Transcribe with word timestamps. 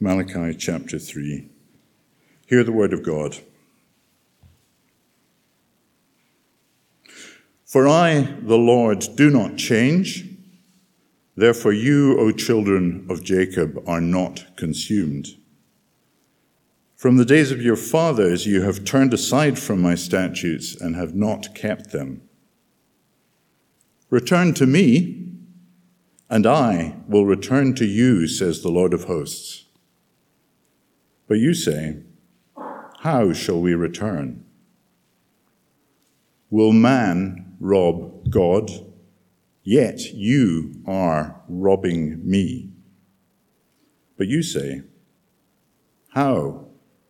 Malachi 0.00 0.54
chapter 0.54 0.96
3. 0.96 1.48
Hear 2.46 2.62
the 2.62 2.72
word 2.72 2.92
of 2.92 3.02
God. 3.02 3.36
For 7.64 7.88
I, 7.88 8.36
the 8.40 8.56
Lord, 8.56 9.04
do 9.16 9.28
not 9.28 9.56
change. 9.56 10.24
Therefore, 11.36 11.72
you, 11.72 12.18
O 12.18 12.30
children 12.30 13.06
of 13.10 13.24
Jacob, 13.24 13.82
are 13.88 14.00
not 14.00 14.56
consumed. 14.56 15.28
From 16.96 17.16
the 17.16 17.24
days 17.24 17.50
of 17.50 17.60
your 17.60 17.76
fathers, 17.76 18.46
you 18.46 18.62
have 18.62 18.84
turned 18.84 19.12
aside 19.12 19.58
from 19.58 19.82
my 19.82 19.96
statutes 19.96 20.80
and 20.80 20.94
have 20.96 21.14
not 21.14 21.54
kept 21.54 21.90
them. 21.90 22.22
Return 24.10 24.54
to 24.54 24.66
me, 24.66 25.26
and 26.30 26.46
I 26.46 26.96
will 27.08 27.26
return 27.26 27.74
to 27.74 27.84
you, 27.84 28.28
says 28.28 28.62
the 28.62 28.70
Lord 28.70 28.94
of 28.94 29.04
hosts. 29.04 29.64
But 31.28 31.38
you 31.38 31.52
say, 31.52 31.98
How 33.00 33.32
shall 33.34 33.60
we 33.60 33.74
return? 33.74 34.44
Will 36.50 36.72
man 36.72 37.56
rob 37.60 38.30
God? 38.30 38.70
Yet 39.62 40.14
you 40.14 40.82
are 40.86 41.42
robbing 41.46 42.26
me. 42.26 42.70
But 44.16 44.26
you 44.26 44.42
say, 44.42 44.82
How 46.14 46.68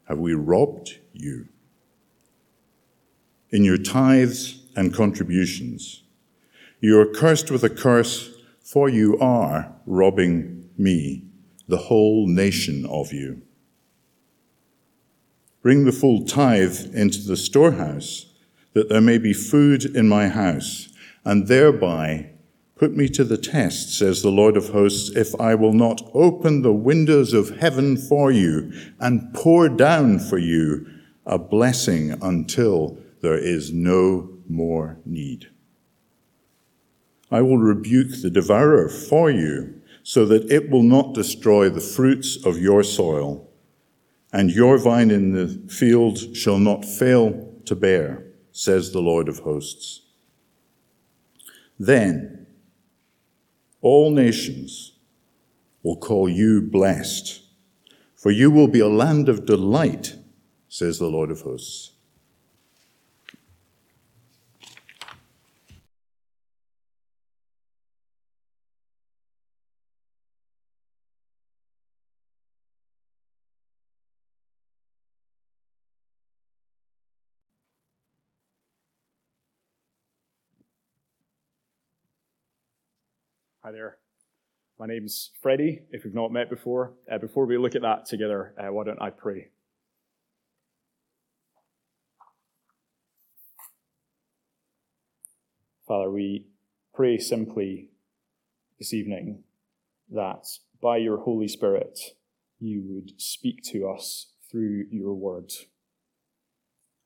have 0.08 0.18
we 0.18 0.34
robbed 0.34 0.98
you? 1.12 1.48
In 3.50 3.64
your 3.64 3.78
tithes 3.78 4.64
and 4.74 4.92
contributions. 4.92 6.02
You 6.80 7.00
are 7.00 7.06
cursed 7.06 7.50
with 7.50 7.62
a 7.62 7.70
curse, 7.70 8.34
for 8.62 8.88
you 8.88 9.18
are 9.20 9.72
robbing 9.86 10.68
me, 10.76 11.24
the 11.66 11.78
whole 11.78 12.26
nation 12.26 12.84
of 12.86 13.12
you. 13.12 13.42
Bring 15.68 15.84
the 15.84 15.92
full 15.92 16.24
tithe 16.24 16.94
into 16.94 17.20
the 17.20 17.36
storehouse, 17.36 18.32
that 18.72 18.88
there 18.88 19.02
may 19.02 19.18
be 19.18 19.34
food 19.34 19.84
in 19.84 20.08
my 20.08 20.28
house, 20.28 20.88
and 21.26 21.46
thereby 21.46 22.30
put 22.74 22.96
me 22.96 23.06
to 23.10 23.22
the 23.22 23.36
test, 23.36 23.94
says 23.98 24.22
the 24.22 24.30
Lord 24.30 24.56
of 24.56 24.70
hosts, 24.70 25.14
if 25.14 25.38
I 25.38 25.54
will 25.54 25.74
not 25.74 26.00
open 26.14 26.62
the 26.62 26.72
windows 26.72 27.34
of 27.34 27.58
heaven 27.58 27.98
for 27.98 28.32
you 28.32 28.72
and 28.98 29.34
pour 29.34 29.68
down 29.68 30.18
for 30.20 30.38
you 30.38 30.86
a 31.26 31.36
blessing 31.36 32.12
until 32.22 32.96
there 33.20 33.36
is 33.36 33.70
no 33.70 34.30
more 34.48 34.96
need. 35.04 35.50
I 37.30 37.42
will 37.42 37.58
rebuke 37.58 38.22
the 38.22 38.30
devourer 38.30 38.88
for 38.88 39.30
you, 39.30 39.82
so 40.02 40.24
that 40.24 40.50
it 40.50 40.70
will 40.70 40.82
not 40.82 41.12
destroy 41.12 41.68
the 41.68 41.82
fruits 41.82 42.42
of 42.42 42.58
your 42.58 42.82
soil 42.82 43.47
and 44.32 44.50
your 44.50 44.78
vine 44.78 45.10
in 45.10 45.32
the 45.32 45.48
field 45.70 46.36
shall 46.36 46.58
not 46.58 46.84
fail 46.84 47.52
to 47.64 47.74
bear, 47.74 48.24
says 48.52 48.92
the 48.92 49.00
Lord 49.00 49.28
of 49.28 49.40
hosts. 49.40 50.02
Then 51.78 52.46
all 53.80 54.10
nations 54.10 54.92
will 55.82 55.96
call 55.96 56.28
you 56.28 56.60
blessed, 56.60 57.40
for 58.16 58.30
you 58.30 58.50
will 58.50 58.68
be 58.68 58.80
a 58.80 58.88
land 58.88 59.28
of 59.28 59.46
delight, 59.46 60.16
says 60.68 60.98
the 60.98 61.06
Lord 61.06 61.30
of 61.30 61.42
hosts. 61.42 61.92
Hi 83.68 83.72
there. 83.72 83.98
My 84.78 84.86
name's 84.86 85.30
Freddie, 85.42 85.82
if 85.90 86.02
we've 86.02 86.14
not 86.14 86.32
met 86.32 86.48
before. 86.48 86.94
Uh, 87.12 87.18
before 87.18 87.44
we 87.44 87.58
look 87.58 87.74
at 87.74 87.82
that 87.82 88.06
together, 88.06 88.54
uh, 88.58 88.72
why 88.72 88.84
don't 88.84 89.02
I 89.02 89.10
pray? 89.10 89.48
Father, 95.86 96.10
we 96.10 96.46
pray 96.94 97.18
simply 97.18 97.90
this 98.78 98.94
evening 98.94 99.42
that 100.12 100.46
by 100.80 100.96
your 100.96 101.18
Holy 101.18 101.46
Spirit 101.46 102.00
you 102.58 102.82
would 102.88 103.20
speak 103.20 103.62
to 103.64 103.86
us 103.86 104.28
through 104.50 104.86
your 104.90 105.12
word, 105.12 105.52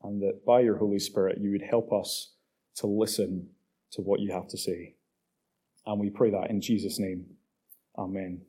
and 0.01 0.23
that 0.23 0.47
by 0.47 0.61
your 0.61 0.77
Holy 0.77 1.01
Spirit 1.01 1.39
you 1.41 1.51
would 1.51 1.69
help 1.69 1.93
us 1.93 2.35
to 2.77 2.87
listen 2.87 3.49
to 3.91 4.01
what 4.01 4.21
you 4.21 4.31
have 4.31 4.47
to 4.47 4.57
say. 4.57 4.95
And 5.87 6.01
we 6.01 6.11
pray 6.11 6.31
that 6.31 6.51
in 6.51 6.61
Jesus' 6.61 6.99
name. 6.99 7.27
Amen. 7.99 8.43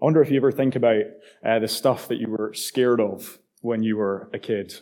I 0.00 0.04
wonder 0.04 0.22
if 0.22 0.30
you 0.30 0.36
ever 0.36 0.50
think 0.50 0.74
about 0.74 1.02
uh, 1.44 1.58
the 1.60 1.68
stuff 1.68 2.08
that 2.08 2.18
you 2.18 2.28
were 2.28 2.52
scared 2.54 3.00
of 3.00 3.38
when 3.60 3.82
you 3.82 3.96
were 3.96 4.28
a 4.32 4.38
kid. 4.38 4.74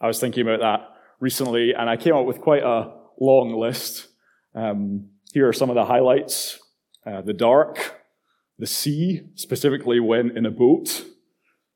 I 0.00 0.06
was 0.06 0.20
thinking 0.20 0.42
about 0.42 0.60
that 0.60 0.88
recently, 1.20 1.72
and 1.72 1.88
I 1.88 1.96
came 1.96 2.14
up 2.14 2.26
with 2.26 2.40
quite 2.40 2.62
a 2.62 2.92
long 3.18 3.54
list. 3.54 4.08
Um, 4.54 5.08
here 5.32 5.48
are 5.48 5.52
some 5.52 5.70
of 5.70 5.74
the 5.74 5.86
highlights 5.86 6.60
uh, 7.06 7.22
the 7.22 7.32
dark, 7.32 8.02
the 8.58 8.66
sea, 8.66 9.22
specifically 9.34 10.00
when 10.00 10.36
in 10.36 10.44
a 10.44 10.50
boat, 10.50 11.04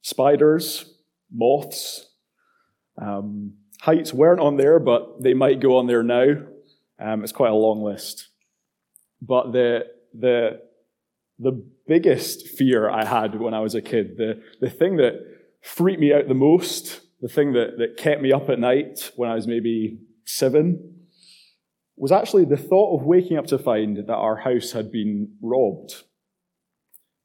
spiders, 0.02 0.96
moths. 1.32 2.10
Um, 3.00 3.54
heights 3.80 4.12
weren't 4.12 4.40
on 4.40 4.56
there, 4.56 4.78
but 4.78 5.22
they 5.22 5.32
might 5.32 5.60
go 5.60 5.78
on 5.78 5.86
there 5.86 6.02
now. 6.02 6.34
Um, 7.02 7.24
it's 7.24 7.32
quite 7.32 7.50
a 7.50 7.54
long 7.54 7.82
list. 7.82 8.28
But 9.20 9.52
the, 9.52 9.86
the, 10.14 10.60
the 11.38 11.64
biggest 11.88 12.46
fear 12.46 12.88
I 12.88 13.04
had 13.04 13.38
when 13.38 13.54
I 13.54 13.60
was 13.60 13.74
a 13.74 13.82
kid, 13.82 14.16
the, 14.16 14.42
the 14.60 14.70
thing 14.70 14.96
that 14.96 15.14
freaked 15.60 16.00
me 16.00 16.12
out 16.12 16.28
the 16.28 16.34
most, 16.34 17.00
the 17.20 17.28
thing 17.28 17.52
that, 17.54 17.78
that 17.78 17.96
kept 17.96 18.22
me 18.22 18.32
up 18.32 18.48
at 18.48 18.58
night 18.58 19.10
when 19.16 19.30
I 19.30 19.34
was 19.34 19.46
maybe 19.46 19.98
seven, 20.26 20.98
was 21.96 22.12
actually 22.12 22.44
the 22.44 22.56
thought 22.56 22.98
of 22.98 23.06
waking 23.06 23.36
up 23.36 23.46
to 23.46 23.58
find 23.58 23.96
that 23.96 24.12
our 24.12 24.36
house 24.36 24.72
had 24.72 24.90
been 24.90 25.32
robbed. 25.40 26.02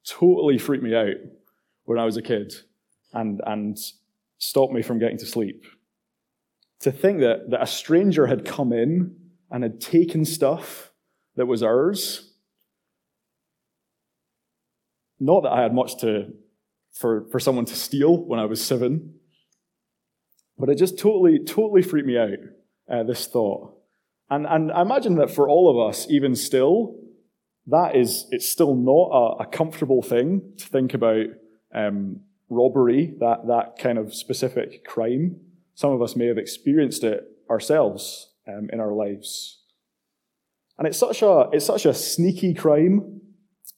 Totally 0.07 0.57
freaked 0.57 0.83
me 0.83 0.95
out 0.95 1.15
when 1.85 1.99
I 1.99 2.05
was 2.05 2.17
a 2.17 2.21
kid 2.21 2.53
and, 3.13 3.41
and 3.45 3.77
stopped 4.37 4.73
me 4.73 4.81
from 4.81 4.99
getting 4.99 5.17
to 5.17 5.25
sleep. 5.25 5.65
To 6.81 6.91
think 6.91 7.19
that, 7.21 7.49
that 7.49 7.63
a 7.63 7.67
stranger 7.67 8.27
had 8.27 8.45
come 8.45 8.71
in 8.71 9.15
and 9.49 9.63
had 9.63 9.79
taken 9.79 10.25
stuff 10.25 10.91
that 11.35 11.45
was 11.45 11.63
ours. 11.63 12.33
Not 15.19 15.43
that 15.43 15.51
I 15.51 15.61
had 15.61 15.73
much 15.73 15.97
to 16.01 16.33
for, 16.93 17.27
for 17.31 17.39
someone 17.39 17.65
to 17.65 17.75
steal 17.75 18.17
when 18.25 18.39
I 18.39 18.45
was 18.45 18.63
seven, 18.63 19.15
but 20.57 20.69
it 20.69 20.77
just 20.77 20.97
totally, 20.97 21.39
totally 21.39 21.81
freaked 21.81 22.07
me 22.07 22.17
out, 22.17 22.39
uh, 22.91 23.03
this 23.03 23.27
thought. 23.27 23.75
And, 24.29 24.45
and 24.45 24.71
I 24.71 24.81
imagine 24.81 25.15
that 25.15 25.31
for 25.31 25.47
all 25.47 25.69
of 25.69 25.89
us, 25.89 26.07
even 26.09 26.35
still, 26.35 26.95
that 27.67 27.95
is, 27.95 28.25
it's 28.31 28.49
still 28.49 28.75
not 28.75 29.37
a, 29.39 29.43
a 29.43 29.45
comfortable 29.45 30.01
thing 30.01 30.53
to 30.57 30.65
think 30.67 30.93
about 30.93 31.27
um, 31.73 32.21
robbery, 32.49 33.13
that, 33.19 33.47
that 33.47 33.77
kind 33.79 33.97
of 33.97 34.13
specific 34.13 34.85
crime. 34.85 35.39
Some 35.75 35.91
of 35.91 36.01
us 36.01 36.15
may 36.15 36.25
have 36.25 36.37
experienced 36.37 37.03
it 37.03 37.23
ourselves 37.49 38.33
um, 38.47 38.69
in 38.71 38.79
our 38.79 38.93
lives. 38.93 39.61
And 40.77 40.87
it's 40.87 40.97
such 40.97 41.21
a, 41.21 41.49
it's 41.51 41.65
such 41.65 41.85
a 41.85 41.93
sneaky 41.93 42.53
crime, 42.53 43.21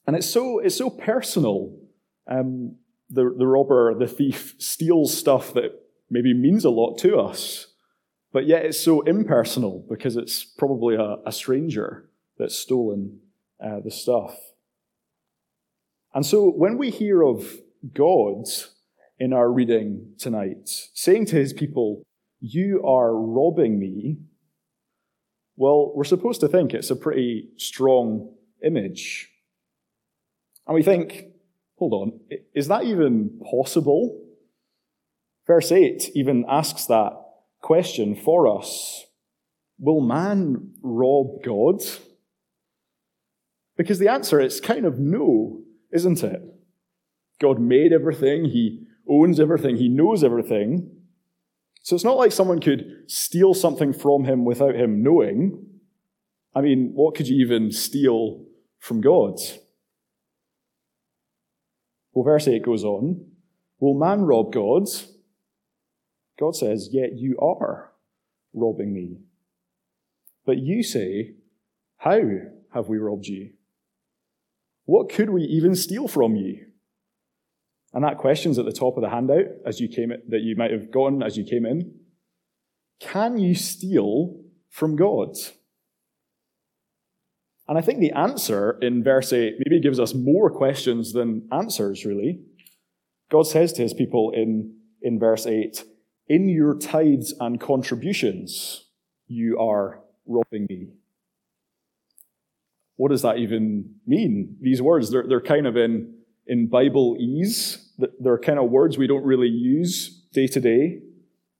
and 0.05 0.15
it's 0.15 0.29
so, 0.29 0.59
it's 0.59 0.75
so 0.75 0.89
personal. 0.89 1.75
Um, 2.29 2.75
the, 3.09 3.33
the 3.37 3.47
robber, 3.47 3.97
the 3.97 4.07
thief, 4.07 4.55
steals 4.59 5.17
stuff 5.17 5.53
that 5.53 5.71
maybe 6.09 6.33
means 6.33 6.65
a 6.65 6.69
lot 6.69 6.97
to 6.99 7.17
us, 7.17 7.67
but 8.31 8.45
yet 8.45 8.65
it's 8.65 8.79
so 8.79 9.01
impersonal 9.01 9.85
because 9.89 10.15
it's 10.15 10.43
probably 10.43 10.95
a, 10.95 11.17
a 11.25 11.31
stranger 11.31 12.09
that's 12.37 12.55
stolen 12.55 13.19
uh, 13.63 13.79
the 13.83 13.91
stuff. 13.91 14.37
And 16.13 16.25
so 16.25 16.49
when 16.49 16.77
we 16.77 16.89
hear 16.89 17.23
of 17.23 17.59
God 17.93 18.45
in 19.19 19.33
our 19.33 19.51
reading 19.51 20.13
tonight, 20.17 20.69
saying 20.93 21.25
to 21.27 21.35
his 21.35 21.53
people, 21.53 22.03
You 22.39 22.81
are 22.85 23.15
robbing 23.15 23.79
me, 23.79 24.17
well, 25.59 25.91
we're 25.93 26.05
supposed 26.05 26.39
to 26.39 26.47
think 26.47 26.73
it's 26.73 26.89
a 26.89 26.95
pretty 26.95 27.49
strong 27.57 28.33
image. 28.63 29.29
And 30.65 30.73
we 30.73 30.81
think, 30.81 31.25
hold 31.77 31.91
on, 31.91 32.19
is 32.55 32.69
that 32.69 32.85
even 32.85 33.41
possible? 33.51 34.23
Verse 35.45 35.69
8 35.69 36.11
even 36.15 36.45
asks 36.47 36.85
that 36.85 37.11
question 37.61 38.15
for 38.15 38.47
us 38.47 39.03
Will 39.77 39.99
man 39.99 40.75
rob 40.81 41.43
God? 41.43 41.81
Because 43.75 43.99
the 43.99 44.07
answer 44.07 44.39
is 44.39 44.61
kind 44.61 44.85
of 44.85 44.97
no. 44.97 45.59
isn't 45.91 46.23
it? 46.23 46.41
God 47.41 47.59
made 47.59 47.91
everything, 47.91 48.45
He 48.45 48.85
owns 49.09 49.41
everything, 49.41 49.75
He 49.75 49.89
knows 49.89 50.23
everything. 50.23 50.98
So 51.81 51.95
it's 51.95 52.03
not 52.03 52.17
like 52.17 52.31
someone 52.31 52.59
could 52.59 53.03
steal 53.07 53.53
something 53.53 53.93
from 53.93 54.25
Him 54.25 54.45
without 54.45 54.75
Him 54.75 55.01
knowing. 55.01 55.65
I 56.53 56.61
mean, 56.61 56.91
what 56.93 57.15
could 57.15 57.27
you 57.27 57.43
even 57.43 57.71
steal 57.71 58.45
from 58.79 59.01
God? 59.01 59.39
Well, 62.13 62.25
verse 62.25 62.47
8 62.47 62.63
goes 62.63 62.83
on 62.83 63.25
Will 63.79 63.93
man 63.93 64.21
rob 64.21 64.51
God? 64.51 64.87
God 66.39 66.55
says, 66.55 66.89
Yet 66.91 67.17
you 67.17 67.37
are 67.39 67.91
robbing 68.53 68.93
me. 68.93 69.17
But 70.45 70.57
you 70.57 70.83
say, 70.83 71.35
How 71.97 72.21
have 72.73 72.87
we 72.87 72.97
robbed 72.97 73.27
you? 73.27 73.51
What 74.85 75.09
could 75.09 75.29
we 75.29 75.43
even 75.43 75.75
steal 75.75 76.07
from 76.07 76.35
you? 76.35 76.65
And 77.93 78.03
that 78.03 78.17
question's 78.17 78.59
at 78.59 78.65
the 78.65 78.71
top 78.71 78.97
of 78.97 79.01
the 79.01 79.09
handout 79.09 79.45
as 79.65 79.79
you 79.79 79.87
came 79.87 80.09
that 80.09 80.41
you 80.41 80.55
might 80.55 80.71
have 80.71 80.91
gotten 80.91 81.23
as 81.23 81.37
you 81.37 81.43
came 81.43 81.65
in. 81.65 81.95
Can 82.99 83.37
you 83.37 83.55
steal 83.55 84.41
from 84.69 84.95
God? 84.95 85.35
And 87.67 87.77
I 87.77 87.81
think 87.81 87.99
the 87.99 88.11
answer 88.11 88.77
in 88.81 89.03
verse 89.03 89.31
8 89.31 89.55
maybe 89.59 89.81
gives 89.81 89.99
us 89.99 90.13
more 90.13 90.49
questions 90.49 91.13
than 91.13 91.47
answers, 91.51 92.03
really. 92.05 92.41
God 93.31 93.43
says 93.43 93.73
to 93.73 93.83
his 93.83 93.93
people 93.93 94.31
in, 94.35 94.75
in 95.01 95.19
verse 95.19 95.45
8, 95.45 95.83
In 96.27 96.49
your 96.49 96.75
tithes 96.75 97.33
and 97.39 97.59
contributions, 97.59 98.85
you 99.27 99.59
are 99.59 100.01
robbing 100.25 100.65
me. 100.67 100.87
What 102.95 103.11
does 103.11 103.21
that 103.21 103.37
even 103.37 103.95
mean? 104.05 104.57
These 104.61 104.81
words, 104.81 105.11
they're, 105.11 105.25
they're 105.27 105.39
kind 105.39 105.67
of 105.67 105.77
in, 105.77 106.15
in 106.49 106.67
Bible 106.67 107.15
ease. 107.17 107.93
They're 108.19 108.37
kind 108.37 108.59
of 108.59 108.69
words 108.69 108.97
we 108.97 109.07
don't 109.07 109.23
really 109.23 109.47
use 109.47 110.09
day 110.33 110.47
to 110.47 110.59
day. 110.59 110.99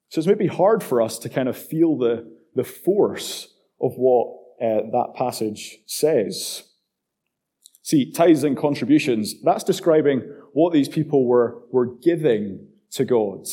So 0.09 0.19
it's 0.19 0.27
maybe 0.27 0.47
hard 0.47 0.83
for 0.83 1.01
us 1.01 1.19
to 1.19 1.29
kind 1.29 1.47
of 1.47 1.57
feel 1.57 1.97
the, 1.97 2.29
the 2.55 2.63
force 2.63 3.53
of 3.79 3.93
what 3.95 4.27
uh, 4.61 4.89
that 4.91 5.13
passage 5.15 5.77
says. 5.85 6.63
See, 7.83 8.11
tithes 8.11 8.43
and 8.43 8.57
contributions, 8.57 9.41
that's 9.41 9.63
describing 9.63 10.21
what 10.53 10.73
these 10.73 10.89
people 10.89 11.25
were, 11.25 11.63
were 11.71 11.85
giving 11.85 12.67
to 12.91 13.05
God. 13.05 13.45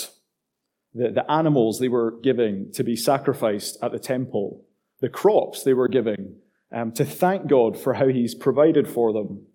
The, 0.94 1.10
the 1.10 1.30
animals 1.30 1.78
they 1.78 1.88
were 1.88 2.18
giving 2.22 2.72
to 2.72 2.82
be 2.82 2.96
sacrificed 2.96 3.78
at 3.82 3.92
the 3.92 3.98
temple, 3.98 4.64
the 5.00 5.10
crops 5.10 5.62
they 5.62 5.74
were 5.74 5.88
giving 5.88 6.36
um, 6.72 6.92
to 6.92 7.04
thank 7.04 7.46
God 7.46 7.78
for 7.78 7.94
how 7.94 8.08
He's 8.08 8.34
provided 8.34 8.88
for 8.88 9.12
them, 9.12 9.46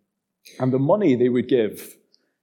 and 0.60 0.74
the 0.74 0.80
money 0.80 1.16
they 1.16 1.30
would 1.30 1.48
give 1.48 1.98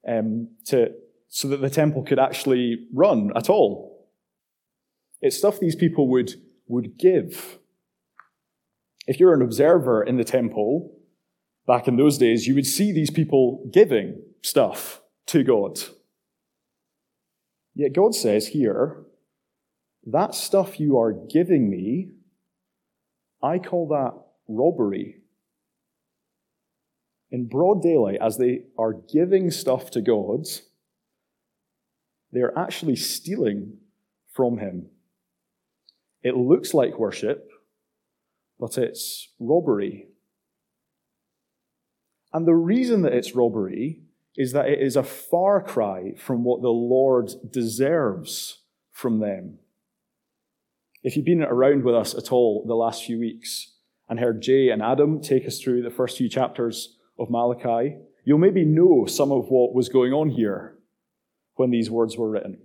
um, 0.06 0.48
to, 0.66 0.92
so 1.28 1.48
that 1.48 1.60
the 1.60 1.70
temple 1.70 2.02
could 2.02 2.18
actually 2.18 2.86
run 2.92 3.30
at 3.36 3.50
all. 3.50 4.08
It's 5.20 5.36
stuff 5.36 5.58
these 5.58 5.76
people 5.76 6.08
would, 6.08 6.34
would 6.68 6.96
give 6.98 7.58
if 9.08 9.18
you're 9.18 9.32
an 9.32 9.40
observer 9.40 10.02
in 10.02 10.18
the 10.18 10.24
temple, 10.24 10.92
back 11.66 11.88
in 11.88 11.96
those 11.96 12.18
days, 12.18 12.46
you 12.46 12.54
would 12.54 12.66
see 12.66 12.92
these 12.92 13.10
people 13.10 13.66
giving 13.72 14.20
stuff 14.42 15.00
to 15.26 15.42
God. 15.42 15.78
Yet 17.74 17.94
God 17.94 18.14
says 18.14 18.48
here, 18.48 19.04
that 20.04 20.34
stuff 20.34 20.78
you 20.78 20.98
are 20.98 21.12
giving 21.12 21.70
me, 21.70 22.10
I 23.42 23.58
call 23.58 23.88
that 23.88 24.12
robbery. 24.46 25.22
In 27.30 27.46
broad 27.46 27.82
daylight, 27.82 28.19
as 28.22 28.38
they 28.38 28.62
are 28.78 28.94
giving 28.94 29.50
stuff 29.50 29.90
to 29.90 30.00
God, 30.00 30.46
they're 32.32 32.56
actually 32.58 32.96
stealing 32.96 33.78
from 34.32 34.58
Him. 34.58 34.86
It 36.22 36.36
looks 36.36 36.75
like 36.75 36.98
worship, 36.98 37.48
but 38.58 38.78
it's 38.78 39.28
robbery. 39.38 40.08
And 42.32 42.46
the 42.46 42.54
reason 42.54 43.02
that 43.02 43.12
it's 43.12 43.34
robbery 43.34 44.02
is 44.36 44.52
that 44.52 44.69
it 44.69 44.81
is 44.81 44.96
a 44.96 45.02
far 45.02 45.62
cry 45.62 46.14
from 46.16 46.44
what 46.44 46.62
the 46.62 46.69
Lord 46.69 47.31
deserves 47.50 48.60
from 48.92 49.20
them. 49.20 49.58
If 51.02 51.16
you've 51.16 51.24
been 51.24 51.42
around 51.42 51.84
with 51.84 51.94
us 51.94 52.14
at 52.14 52.32
all 52.32 52.64
the 52.66 52.74
last 52.74 53.04
few 53.04 53.19
weeks 53.19 53.72
and 54.08 54.19
heard 54.19 54.42
Jay 54.42 54.70
and 54.70 54.82
Adam 54.82 55.20
take 55.20 55.46
us 55.46 55.58
through 55.58 55.82
the 55.82 55.90
first 55.90 56.19
few 56.19 56.28
chapters 56.28 56.97
of 57.19 57.31
Malachi, 57.31 57.97
you'll 58.25 58.38
maybe 58.38 58.65
know 58.65 59.06
some 59.06 59.32
of 59.32 59.49
what 59.49 59.75
was 59.75 59.88
going 59.88 60.12
on 60.12 60.31
here 60.31 60.79
when 61.55 61.70
these 61.70 61.91
words 61.91 62.17
were 62.17 62.31
written. 62.31 62.59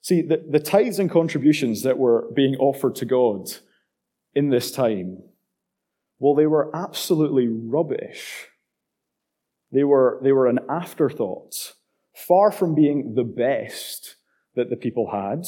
See, 0.00 0.22
the, 0.22 0.44
the 0.48 0.58
tithes 0.58 0.98
and 0.98 1.10
contributions 1.10 1.82
that 1.82 1.98
were 1.98 2.28
being 2.34 2.56
offered 2.56 2.96
to 2.96 3.04
God 3.04 3.50
in 4.34 4.50
this 4.50 4.72
time? 4.72 5.18
Well, 6.18 6.34
they 6.34 6.46
were 6.46 6.74
absolutely 6.74 7.48
rubbish. 7.48 8.48
They 9.70 9.84
were, 9.84 10.20
they 10.22 10.32
were 10.32 10.46
an 10.46 10.60
afterthought, 10.68 11.74
far 12.14 12.50
from 12.50 12.74
being 12.74 13.14
the 13.14 13.24
best 13.24 14.16
that 14.54 14.70
the 14.70 14.76
people 14.76 15.10
had. 15.10 15.46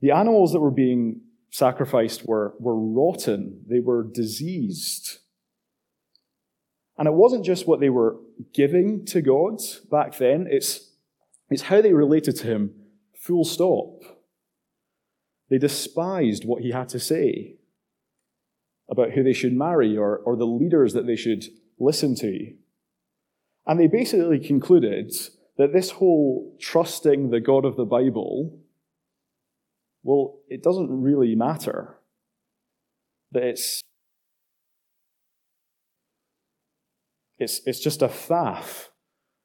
The 0.00 0.10
animals 0.10 0.52
that 0.52 0.60
were 0.60 0.70
being 0.70 1.20
sacrificed 1.50 2.26
were, 2.26 2.54
were 2.58 2.76
rotten, 2.76 3.64
they 3.68 3.80
were 3.80 4.02
diseased. 4.02 5.18
And 6.98 7.08
it 7.08 7.14
wasn't 7.14 7.44
just 7.44 7.66
what 7.66 7.80
they 7.80 7.90
were 7.90 8.16
giving 8.52 9.04
to 9.06 9.22
God 9.22 9.60
back 9.90 10.18
then, 10.18 10.46
it's, 10.50 10.90
it's 11.50 11.62
how 11.62 11.80
they 11.80 11.92
related 11.92 12.36
to 12.36 12.46
Him, 12.46 12.74
full 13.16 13.44
stop. 13.44 14.02
They 15.48 15.58
despised 15.58 16.44
what 16.44 16.62
He 16.62 16.70
had 16.70 16.88
to 16.90 17.00
say 17.00 17.56
about 18.90 19.12
who 19.12 19.22
they 19.22 19.32
should 19.32 19.54
marry 19.54 19.96
or, 19.96 20.18
or 20.18 20.36
the 20.36 20.46
leaders 20.46 20.92
that 20.92 21.06
they 21.06 21.16
should 21.16 21.44
listen 21.78 22.14
to. 22.16 22.52
And 23.66 23.78
they 23.78 23.86
basically 23.86 24.40
concluded 24.40 25.12
that 25.56 25.72
this 25.72 25.92
whole 25.92 26.56
trusting 26.60 27.30
the 27.30 27.40
God 27.40 27.64
of 27.64 27.76
the 27.76 27.84
Bible, 27.84 28.58
well, 30.02 30.40
it 30.48 30.62
doesn't 30.62 30.90
really 30.90 31.34
matter. 31.34 31.98
That 33.30 33.44
it's, 33.44 33.80
it's, 37.42 37.60
it's 37.66 37.80
just 37.80 38.02
a 38.02 38.08
faff 38.08 38.86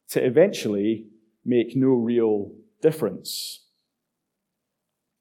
to 0.10 0.24
eventually 0.24 1.08
make 1.44 1.76
no 1.76 1.90
real 1.90 2.52
difference. 2.82 3.66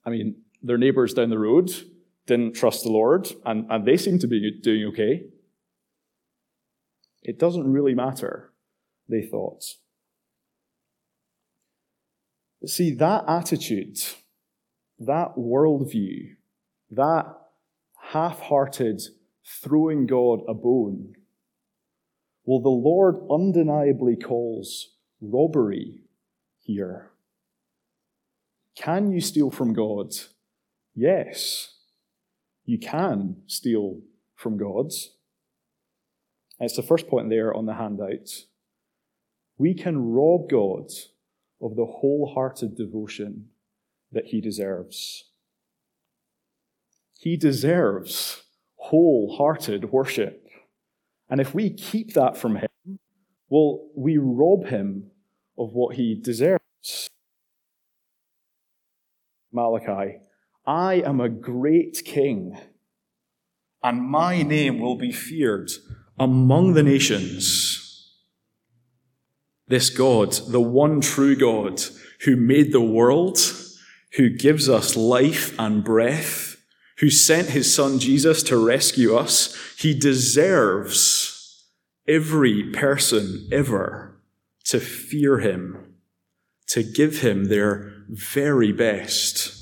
I 0.05 0.11
mean, 0.11 0.37
their 0.63 0.79
neighbors 0.79 1.15
down 1.15 1.31
the 1.31 1.39
road 1.39 1.73
didn't 2.27 2.55
trust 2.55 2.85
the 2.85 2.91
Lord, 2.91 3.29
and, 3.45 3.67
and 3.71 3.87
they 3.87 3.97
seem 3.97 4.19
to 4.19 4.27
be 4.27 4.61
doing 4.63 4.85
okay. 4.93 5.23
It 7.23 7.39
doesn't 7.39 7.73
really 7.73 7.95
matter, 7.95 8.53
they 9.09 9.23
thought. 9.23 9.65
But 12.61 12.71
see, 12.71 12.95
that 12.95 13.25
attitude, 13.27 13.99
that 14.99 15.37
worldview, 15.37 16.35
that 16.91 17.27
half 18.13 18.41
hearted 18.41 19.03
throwing 19.45 20.07
God 20.07 20.41
a 20.49 20.55
bone, 20.55 21.15
well, 22.47 22.61
the 22.61 22.69
Lord 22.69 23.17
undeniably 23.31 24.17
calls 24.17 24.95
robbery 25.21 26.05
here. 26.61 27.11
Can 28.75 29.13
you 29.13 29.21
steal 29.21 29.51
from 29.51 29.75
God? 29.75 30.15
Yes 30.95 31.75
you 32.67 32.79
can 32.79 33.37
steal 33.47 34.01
from 34.35 34.59
God. 34.59 34.91
it's 36.61 36.77
the 36.77 36.83
first 36.83 37.09
point 37.09 37.31
there 37.31 37.55
on 37.55 37.65
the 37.65 37.75
handout. 37.75 38.29
We 39.57 39.73
can 39.73 40.13
rob 40.13 40.51
God 40.51 40.91
of 41.63 41.77
the 41.77 41.87
wholehearted 41.87 42.77
devotion 42.77 43.49
that 44.13 44.27
he 44.27 44.41
deserves. 44.41 45.31
He 47.19 47.37
deserves 47.37 48.43
wholehearted 48.75 49.91
worship. 49.91 50.46
And 51.29 51.41
if 51.41 51.55
we 51.55 51.71
keep 51.71 52.15
that 52.15 52.37
from 52.37 52.57
him, 52.57 52.99
well, 53.49 53.89
we 53.97 54.17
rob 54.17 54.67
him 54.67 55.11
of 55.59 55.73
what 55.73 55.97
he 55.97 56.15
deserves. 56.15 57.11
Malachi 59.53 60.19
I 60.67 60.95
am 60.95 61.21
a 61.21 61.29
great 61.29 62.03
king, 62.05 62.59
and 63.83 64.03
my 64.03 64.43
name 64.43 64.81
will 64.81 64.97
be 64.97 65.13
feared 65.13 65.71
among 66.19 66.75
the 66.75 66.83
nations. 66.83 68.13
This 69.69 69.91
God, 69.91 70.33
the 70.49 70.61
one 70.61 71.01
true 71.01 71.37
God, 71.37 71.81
who 72.25 72.37
made 72.37 72.73
the 72.73 72.81
world, 72.81 73.39
who 74.17 74.31
gives 74.31 74.69
us 74.69 74.97
life 74.97 75.57
and 75.59 75.85
breath, 75.85 76.57
who 76.99 77.11
sent 77.11 77.51
his 77.51 77.73
son 77.73 77.99
Jesus 77.99 78.43
to 78.45 78.57
rescue 78.57 79.15
us, 79.15 79.57
he 79.79 79.99
deserves 79.99 81.16
every 82.09 82.71
person 82.73 83.49
ever 83.53 84.21
to 84.65 84.81
fear 84.81 85.39
him, 85.39 85.95
to 86.69 86.83
give 86.83 87.21
him 87.21 87.47
their 87.47 87.93
very 88.09 88.73
best. 88.73 89.53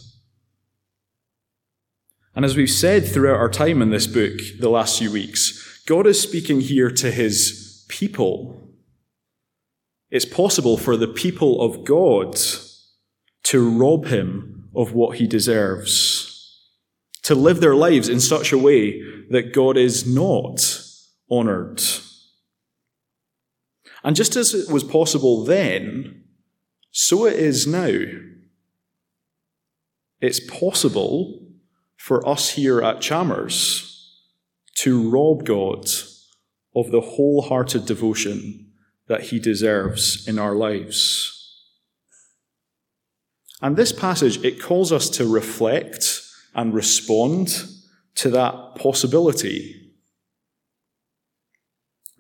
And 2.35 2.45
as 2.45 2.57
we've 2.57 2.71
said 2.71 3.07
throughout 3.07 3.39
our 3.39 3.49
time 3.49 3.81
in 3.81 3.91
this 3.91 4.07
book 4.07 4.41
the 4.59 4.69
last 4.69 4.99
few 4.99 5.11
weeks, 5.11 5.83
God 5.87 6.07
is 6.07 6.21
speaking 6.21 6.61
here 6.61 6.91
to 6.91 7.11
his 7.11 7.85
people. 7.89 8.69
It's 10.11 10.25
possible 10.25 10.77
for 10.77 10.97
the 10.97 11.09
people 11.09 11.61
of 11.61 11.85
God 11.85 12.39
to 13.45 13.79
rob 13.79 14.07
him 14.07 14.71
of 14.75 14.93
what 14.93 15.19
he 15.19 15.27
deserves, 15.27 16.61
to 17.23 17.35
live 17.35 17.61
their 17.61 17.75
lives 17.75 18.09
in 18.09 18.21
such 18.21 18.53
a 18.53 18.59
way 18.59 19.01
that 19.31 19.53
God 19.53 19.77
is 19.77 20.07
not 20.07 20.83
honored. 21.31 21.83
And 24.05 24.15
just 24.15 24.37
as 24.37 24.53
it 24.53 24.71
was 24.71 24.85
possible 24.85 25.45
then, 25.45 26.25
so 26.91 27.27
it 27.27 27.35
is 27.35 27.67
now. 27.67 27.99
It's 30.21 30.41
possible 30.41 31.41
for 31.97 32.27
us 32.29 32.51
here 32.51 32.83
at 32.83 33.01
Chalmers 33.01 33.91
to 34.77 35.11
rob 35.11 35.45
God 35.45 35.89
of 36.77 36.91
the 36.91 37.01
wholehearted 37.01 37.87
devotion 37.87 38.73
that 39.09 39.23
he 39.23 39.39
deserves 39.39 40.29
in 40.29 40.39
our 40.39 40.55
lives. 40.55 41.31
And 43.63 43.77
this 43.77 43.93
passage, 43.93 44.45
it 44.45 44.61
calls 44.61 44.93
us 44.93 45.09
to 45.11 45.27
reflect 45.27 46.21
and 46.55 46.75
respond 46.75 47.65
to 48.17 48.31
that 48.31 48.75
possibility. 48.77 49.93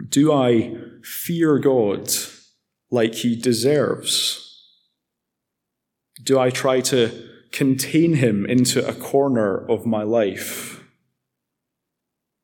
Do 0.08 0.32
I 0.32 0.76
fear 1.04 1.58
God 1.58 2.10
like 2.90 3.14
he 3.14 3.36
deserves? 3.36 4.40
Do 6.22 6.38
I 6.38 6.50
try 6.50 6.80
to 6.80 7.28
contain 7.52 8.14
him 8.14 8.46
into 8.46 8.86
a 8.86 8.94
corner 8.94 9.56
of 9.70 9.86
my 9.86 10.02
life? 10.02 10.82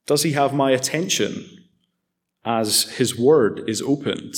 Does 0.07 0.23
he 0.23 0.33
have 0.33 0.53
my 0.53 0.73
attention 0.73 1.47
as 2.45 2.85
his 2.97 3.19
word 3.19 3.69
is 3.69 3.81
opened? 3.81 4.35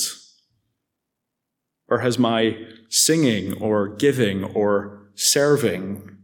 Or 1.87 1.99
has 1.99 2.17
my 2.17 2.57
singing 2.89 3.61
or 3.61 3.89
giving 3.89 4.43
or 4.43 5.09
serving 5.15 6.17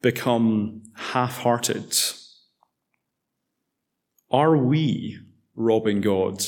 become 0.00 0.82
half 0.94 1.38
hearted? 1.38 1.96
Are 4.30 4.56
we 4.56 5.18
robbing 5.54 6.00
God 6.00 6.42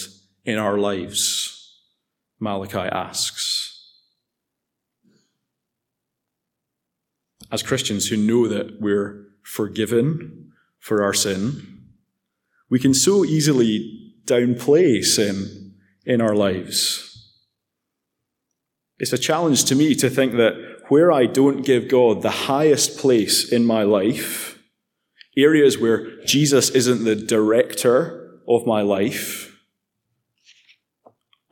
in 0.47 0.57
our 0.59 0.79
lives? 0.79 1.53
Malachi 2.41 2.79
asks. 2.79 3.77
as 7.51 7.63
Christians 7.63 8.09
who 8.09 8.17
know 8.17 8.49
that 8.49 8.81
we're 8.81 9.27
forgiven 9.43 10.53
for 10.79 11.03
our 11.03 11.15
sin, 11.15 11.85
we 12.69 12.79
can 12.79 12.95
so 12.95 13.25
easily 13.25 14.15
downplay 14.25 15.03
sin 15.05 15.75
in 16.05 16.21
our 16.21 16.35
lives. 16.35 17.13
It's 18.99 19.13
a 19.13 19.19
challenge 19.19 19.65
to 19.67 19.75
me 19.75 19.95
to 19.97 20.11
think 20.11 20.33
that 20.33 20.55
where 20.89 21.13
I 21.13 21.27
don't 21.27 21.65
give 21.65 21.89
God 21.89 22.23
the 22.23 22.31
highest 22.31 22.99
place 22.99 23.51
in 23.51 23.65
my 23.65 23.83
life, 23.83 24.59
areas 25.37 25.79
where 25.79 26.25
Jesus 26.25 26.71
isn't 26.71 27.05
the 27.05 27.17
director 27.17 28.41
of 28.49 28.67
my 28.67 28.83
life, 28.83 29.46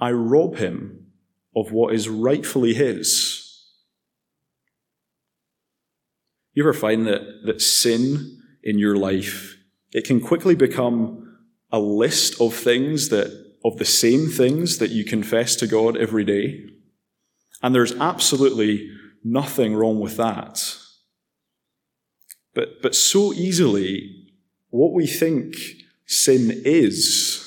I 0.00 0.10
rob 0.10 0.56
him 0.56 1.06
of 1.56 1.72
what 1.72 1.94
is 1.94 2.08
rightfully 2.08 2.74
his. 2.74 3.40
You 6.52 6.62
ever 6.62 6.72
find 6.72 7.06
that, 7.06 7.22
that 7.46 7.60
sin 7.60 8.40
in 8.62 8.78
your 8.78 8.96
life, 8.96 9.56
it 9.92 10.04
can 10.04 10.20
quickly 10.20 10.54
become 10.54 11.38
a 11.70 11.78
list 11.78 12.40
of 12.40 12.54
things 12.54 13.08
that, 13.08 13.54
of 13.64 13.78
the 13.78 13.84
same 13.84 14.28
things 14.28 14.78
that 14.78 14.90
you 14.90 15.04
confess 15.04 15.56
to 15.56 15.66
God 15.66 15.96
every 15.96 16.24
day? 16.24 16.64
And 17.62 17.74
there's 17.74 17.94
absolutely 17.94 18.90
nothing 19.24 19.74
wrong 19.74 19.98
with 19.98 20.16
that. 20.16 20.76
But, 22.54 22.82
but 22.82 22.94
so 22.94 23.32
easily, 23.32 24.28
what 24.70 24.92
we 24.92 25.06
think 25.06 25.56
sin 26.06 26.62
is 26.64 27.43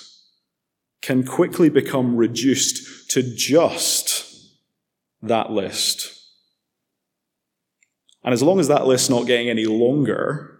can 1.01 1.25
quickly 1.25 1.69
become 1.69 2.15
reduced 2.15 3.09
to 3.11 3.23
just 3.23 4.25
that 5.21 5.51
list. 5.51 6.13
And 8.23 8.33
as 8.33 8.43
long 8.43 8.59
as 8.59 8.67
that 8.67 8.87
list's 8.87 9.09
not 9.09 9.27
getting 9.27 9.49
any 9.49 9.65
longer, 9.65 10.59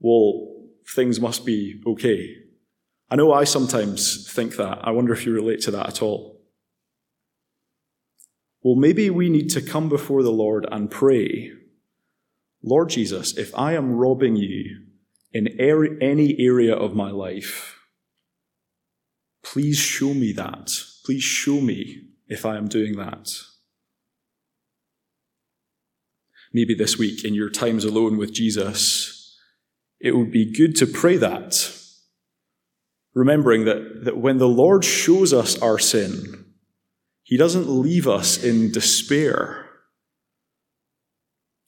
well, 0.00 0.50
things 0.94 1.20
must 1.20 1.44
be 1.44 1.80
okay. 1.86 2.34
I 3.10 3.16
know 3.16 3.32
I 3.32 3.44
sometimes 3.44 4.30
think 4.32 4.56
that. 4.56 4.80
I 4.82 4.90
wonder 4.90 5.12
if 5.12 5.24
you 5.24 5.32
relate 5.32 5.60
to 5.62 5.70
that 5.72 5.88
at 5.88 6.02
all. 6.02 6.40
Well, 8.62 8.74
maybe 8.74 9.10
we 9.10 9.28
need 9.28 9.50
to 9.50 9.60
come 9.60 9.88
before 9.88 10.22
the 10.22 10.32
Lord 10.32 10.66
and 10.70 10.90
pray 10.90 11.52
Lord 12.66 12.88
Jesus, 12.88 13.36
if 13.36 13.54
I 13.54 13.74
am 13.74 13.92
robbing 13.92 14.36
you 14.36 14.86
in 15.32 15.48
any 15.60 16.34
area 16.38 16.74
of 16.74 16.94
my 16.94 17.10
life, 17.10 17.73
please 19.44 19.78
show 19.78 20.14
me 20.14 20.32
that. 20.32 20.72
Please 21.04 21.22
show 21.22 21.60
me 21.60 22.08
if 22.26 22.44
I 22.46 22.56
am 22.56 22.68
doing 22.68 22.96
that 22.96 23.28
maybe 26.54 26.72
this 26.72 26.96
week 26.96 27.24
in 27.24 27.34
your 27.34 27.50
times 27.50 27.84
alone 27.84 28.16
with 28.16 28.32
Jesus, 28.32 29.36
it 30.00 30.16
would 30.16 30.30
be 30.30 30.50
good 30.50 30.76
to 30.76 30.86
pray 30.86 31.16
that. 31.16 31.70
Remembering 33.12 33.64
that, 33.64 34.04
that 34.04 34.16
when 34.16 34.38
the 34.38 34.48
Lord 34.48 34.84
shows 34.84 35.32
us 35.32 35.60
our 35.60 35.78
sin, 35.78 36.44
He 37.24 37.36
doesn't 37.36 37.68
leave 37.68 38.06
us 38.06 38.42
in 38.42 38.70
despair. 38.70 39.68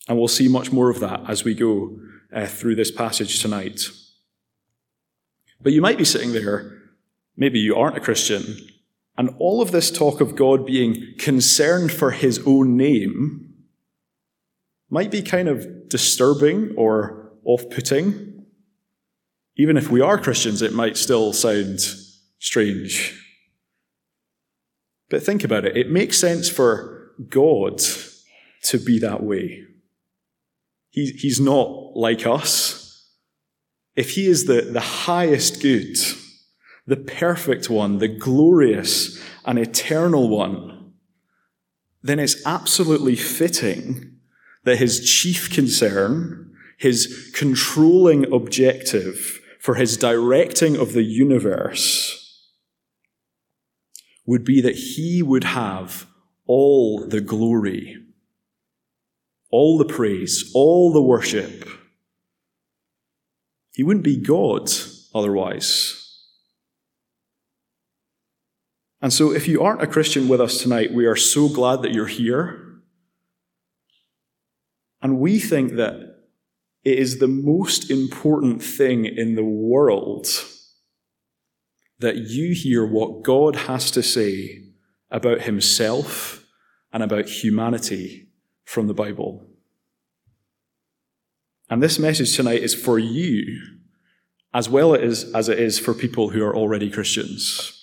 And 0.09 0.17
we'll 0.17 0.29
see 0.29 0.47
much 0.47 0.71
more 0.71 0.89
of 0.89 1.01
that 1.01 1.29
as 1.29 1.43
we 1.43 1.55
go 1.55 1.99
uh, 2.33 2.47
through 2.47 2.77
this 2.77 2.93
passage 2.93 3.41
tonight. 3.41 3.91
But 5.61 5.73
you 5.73 5.83
might 5.83 5.99
be 5.99 6.05
sitting 6.05 6.33
there, 6.33 6.81
maybe 7.37 7.59
you 7.59 7.77
aren't 7.77 7.97
a 7.97 8.01
Christian, 8.01 8.57
and 9.19 9.35
all 9.39 9.63
of 9.63 9.73
this 9.73 9.91
talk 9.91 10.21
of 10.21 10.37
God 10.37 10.67
being 10.67 11.15
concerned 11.19 11.93
for 11.93 12.11
His 12.11 12.41
own 12.47 12.77
name 12.77 13.55
might 14.91 15.11
be 15.11 15.23
kind 15.23 15.49
of 15.49 15.89
disturbing 15.89 16.75
or 16.77 17.33
off 17.45 17.69
putting. 17.71 18.45
Even 19.57 19.77
if 19.77 19.91
we 19.91 20.01
are 20.01 20.19
Christians, 20.19 20.63
it 20.63 20.73
might 20.73 20.97
still 20.97 21.33
sound 21.33 21.81
strange. 22.39 23.21
But 25.09 25.23
think 25.23 25.45
about 25.45 25.65
it. 25.65 25.77
It 25.77 25.91
makes 25.91 26.19
sense 26.19 26.49
for 26.49 27.13
God 27.29 27.81
to 28.65 28.79
be 28.79 28.99
that 28.99 29.23
way. 29.23 29.63
He, 30.91 31.13
he's 31.13 31.41
not 31.41 31.97
like 31.97 32.27
us. 32.27 33.07
If 33.95 34.11
he 34.11 34.27
is 34.27 34.45
the, 34.45 34.63
the 34.63 34.81
highest 34.81 35.63
good, 35.63 35.97
the 36.87 36.97
perfect 36.97 37.69
one, 37.69 37.99
the 37.99 38.09
glorious 38.09 39.23
and 39.45 39.59
eternal 39.59 40.29
one, 40.29 40.93
then 42.03 42.19
it's 42.19 42.45
absolutely 42.47 43.17
fitting 43.17 44.19
that 44.65 44.79
his 44.79 45.05
chief 45.09 45.53
concern, 45.53 46.53
his 46.79 47.31
controlling 47.35 48.33
objective 48.33 49.41
for 49.61 49.75
his 49.75 49.97
directing 49.97 50.77
of 50.77 50.93
the 50.93 51.03
universe 51.03 52.23
would 54.25 54.45
be 54.45 54.61
that 54.61 54.77
he 54.77 55.23
would 55.23 55.45
have 55.45 56.07
all 56.47 57.07
the 57.07 57.21
glory, 57.21 57.97
all 59.51 59.79
the 59.79 59.85
praise, 59.85 60.51
all 60.55 60.93
the 60.93 61.03
worship. 61.03 61.69
He 63.73 63.83
wouldn't 63.83 64.05
be 64.05 64.17
God 64.17 64.71
otherwise. 65.15 66.06
And 69.03 69.13
so, 69.13 69.33
if 69.33 69.47
you 69.47 69.63
aren't 69.63 69.83
a 69.83 69.87
Christian 69.87 70.27
with 70.29 70.41
us 70.41 70.63
tonight, 70.63 70.93
we 70.93 71.07
are 71.07 71.17
so 71.17 71.49
glad 71.49 71.83
that 71.83 71.93
you're 71.93 72.07
here. 72.07 72.81
And 75.03 75.19
we 75.19 75.39
think 75.39 75.75
that 75.75 76.17
it 76.83 76.99
is 76.99 77.19
the 77.19 77.29
most 77.29 77.91
important 77.91 78.63
thing 78.63 79.05
in 79.05 79.35
the 79.35 79.45
world 79.45 80.27
that 81.99 82.17
you 82.17 82.55
hear 82.55 82.87
what 82.87 83.23
God 83.23 83.57
has 83.57 83.91
to 83.93 84.03
say 84.03 84.63
about 85.11 85.43
himself 85.43 86.45
and 86.93 87.03
about 87.03 87.29
humanity 87.29 88.29
from 88.65 88.87
the 88.87 88.95
Bible. 88.95 89.47
And 91.69 91.83
this 91.83 91.99
message 91.99 92.35
tonight 92.37 92.63
is 92.63 92.75
for 92.75 92.99
you 92.99 93.61
as 94.55 94.69
well 94.69 94.95
as, 94.95 95.31
as 95.35 95.49
it 95.49 95.59
is 95.59 95.79
for 95.79 95.93
people 95.93 96.31
who 96.31 96.43
are 96.43 96.57
already 96.57 96.91
Christians. 96.91 97.76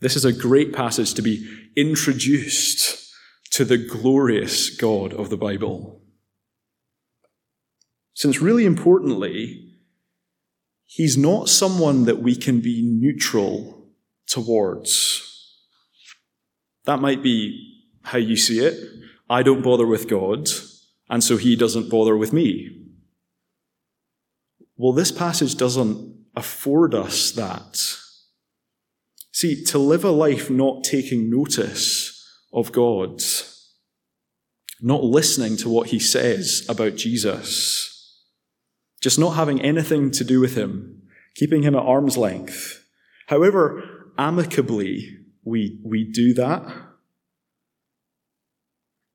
This 0.00 0.14
is 0.14 0.24
a 0.24 0.32
great 0.32 0.72
passage 0.72 1.14
to 1.14 1.22
be 1.22 1.48
introduced 1.76 3.12
to 3.50 3.64
the 3.64 3.78
glorious 3.78 4.70
God 4.70 5.12
of 5.12 5.30
the 5.30 5.36
Bible. 5.36 6.02
Since, 8.14 8.40
really 8.40 8.64
importantly, 8.64 9.74
he's 10.84 11.16
not 11.16 11.48
someone 11.48 12.04
that 12.04 12.20
we 12.20 12.36
can 12.36 12.60
be 12.60 12.82
neutral 12.82 13.92
towards. 14.26 15.24
That 16.84 17.00
might 17.00 17.22
be 17.22 17.86
how 18.02 18.18
you 18.18 18.36
see 18.36 18.60
it. 18.60 18.78
I 19.28 19.42
don't 19.42 19.62
bother 19.62 19.86
with 19.86 20.08
God, 20.08 20.48
and 21.08 21.22
so 21.22 21.36
he 21.36 21.56
doesn't 21.56 21.90
bother 21.90 22.16
with 22.16 22.32
me. 22.32 22.86
Well, 24.76 24.92
this 24.92 25.10
passage 25.10 25.56
doesn't 25.56 26.24
afford 26.36 26.94
us 26.94 27.32
that. 27.32 27.98
See, 29.40 29.62
to 29.66 29.78
live 29.78 30.02
a 30.02 30.10
life 30.10 30.50
not 30.50 30.82
taking 30.82 31.30
notice 31.30 32.28
of 32.52 32.72
God, 32.72 33.22
not 34.80 35.04
listening 35.04 35.56
to 35.58 35.68
what 35.68 35.90
he 35.90 36.00
says 36.00 36.66
about 36.68 36.96
Jesus, 36.96 38.20
just 39.00 39.16
not 39.16 39.36
having 39.36 39.62
anything 39.62 40.10
to 40.10 40.24
do 40.24 40.40
with 40.40 40.56
him, 40.56 41.02
keeping 41.36 41.62
him 41.62 41.76
at 41.76 41.84
arm's 41.84 42.16
length, 42.16 42.84
however 43.28 44.10
amicably 44.18 45.18
we, 45.44 45.78
we 45.84 46.02
do 46.02 46.34
that, 46.34 46.64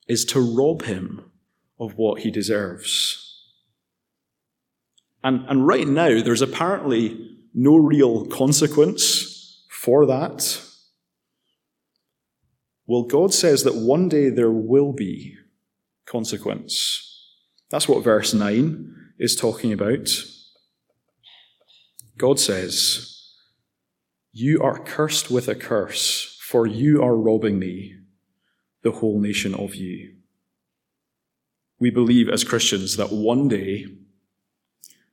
is 0.07 0.23
to 0.23 0.39
rob 0.39 0.83
him 0.83 1.31
of 1.77 1.97
what 1.97 2.21
he 2.21 2.31
deserves. 2.31 3.45
And, 5.21 5.43
and 5.49 5.67
right 5.67 5.85
now, 5.85 6.21
there's 6.21 6.41
apparently 6.41 7.39
no 7.53 7.75
real 7.75 8.25
consequence 8.27 9.32
for 9.83 10.05
that. 10.05 10.61
Well, 12.87 13.03
God 13.03 13.33
says 13.33 13.63
that 13.63 13.75
one 13.75 14.07
day 14.07 14.29
there 14.29 14.49
will 14.49 14.93
be 14.93 15.35
consequence. 16.05 17.27
That's 17.69 17.89
what 17.89 18.01
verse 18.01 18.33
9 18.33 18.95
is 19.19 19.35
talking 19.35 19.73
about. 19.73 20.09
God 22.17 22.39
says, 22.39 23.33
You 24.31 24.61
are 24.61 24.79
cursed 24.79 25.29
with 25.29 25.49
a 25.49 25.55
curse, 25.55 26.39
for 26.41 26.65
you 26.65 27.03
are 27.03 27.17
robbing 27.17 27.59
me, 27.59 27.93
the 28.83 28.91
whole 28.91 29.19
nation 29.19 29.53
of 29.53 29.75
you. 29.75 30.13
We 31.77 31.89
believe 31.89 32.29
as 32.29 32.45
Christians 32.45 32.95
that 32.95 33.11
one 33.11 33.49
day 33.49 33.87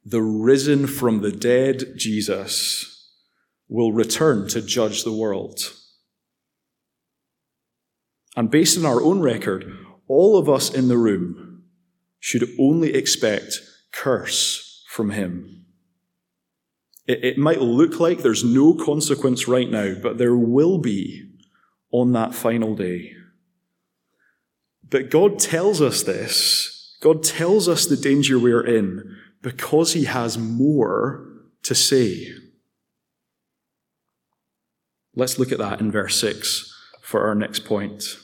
the 0.04 0.22
risen 0.22 0.86
from 0.86 1.22
the 1.22 1.32
dead 1.32 1.94
Jesus 1.96 2.99
will 3.70 3.92
return 3.92 4.48
to 4.48 4.60
judge 4.60 5.04
the 5.04 5.12
world. 5.12 5.72
And 8.36 8.50
based 8.50 8.76
on 8.76 8.84
our 8.84 9.00
own 9.00 9.20
record, 9.20 9.72
all 10.08 10.36
of 10.36 10.48
us 10.48 10.74
in 10.74 10.88
the 10.88 10.98
room 10.98 11.62
should 12.18 12.48
only 12.58 12.94
expect 12.94 13.60
curse 13.92 14.84
from 14.88 15.10
him. 15.10 15.64
It, 17.06 17.24
it, 17.24 17.38
might 17.38 17.60
look 17.60 17.98
like 17.98 18.18
there's 18.18 18.44
no 18.44 18.74
consequence 18.74 19.48
right 19.48 19.70
now, 19.70 19.94
but 20.00 20.18
there 20.18 20.36
will 20.36 20.78
be 20.78 21.30
on 21.92 22.12
that 22.12 22.34
final 22.34 22.74
day. 22.74 23.12
But 24.88 25.10
God 25.10 25.38
tells 25.38 25.80
us 25.80 26.02
this. 26.02 26.96
God 27.00 27.22
tells 27.22 27.68
us 27.68 27.86
the 27.86 27.96
danger 27.96 28.38
we're 28.38 28.66
in 28.66 29.16
because 29.42 29.92
he 29.92 30.04
has 30.04 30.36
more 30.36 31.26
to 31.62 31.74
say. 31.74 32.28
Let's 35.14 35.38
look 35.38 35.52
at 35.52 35.58
that 35.58 35.80
in 35.80 35.90
verse 35.90 36.20
6 36.20 36.72
for 37.02 37.26
our 37.26 37.34
next 37.34 37.64
point. 37.64 38.16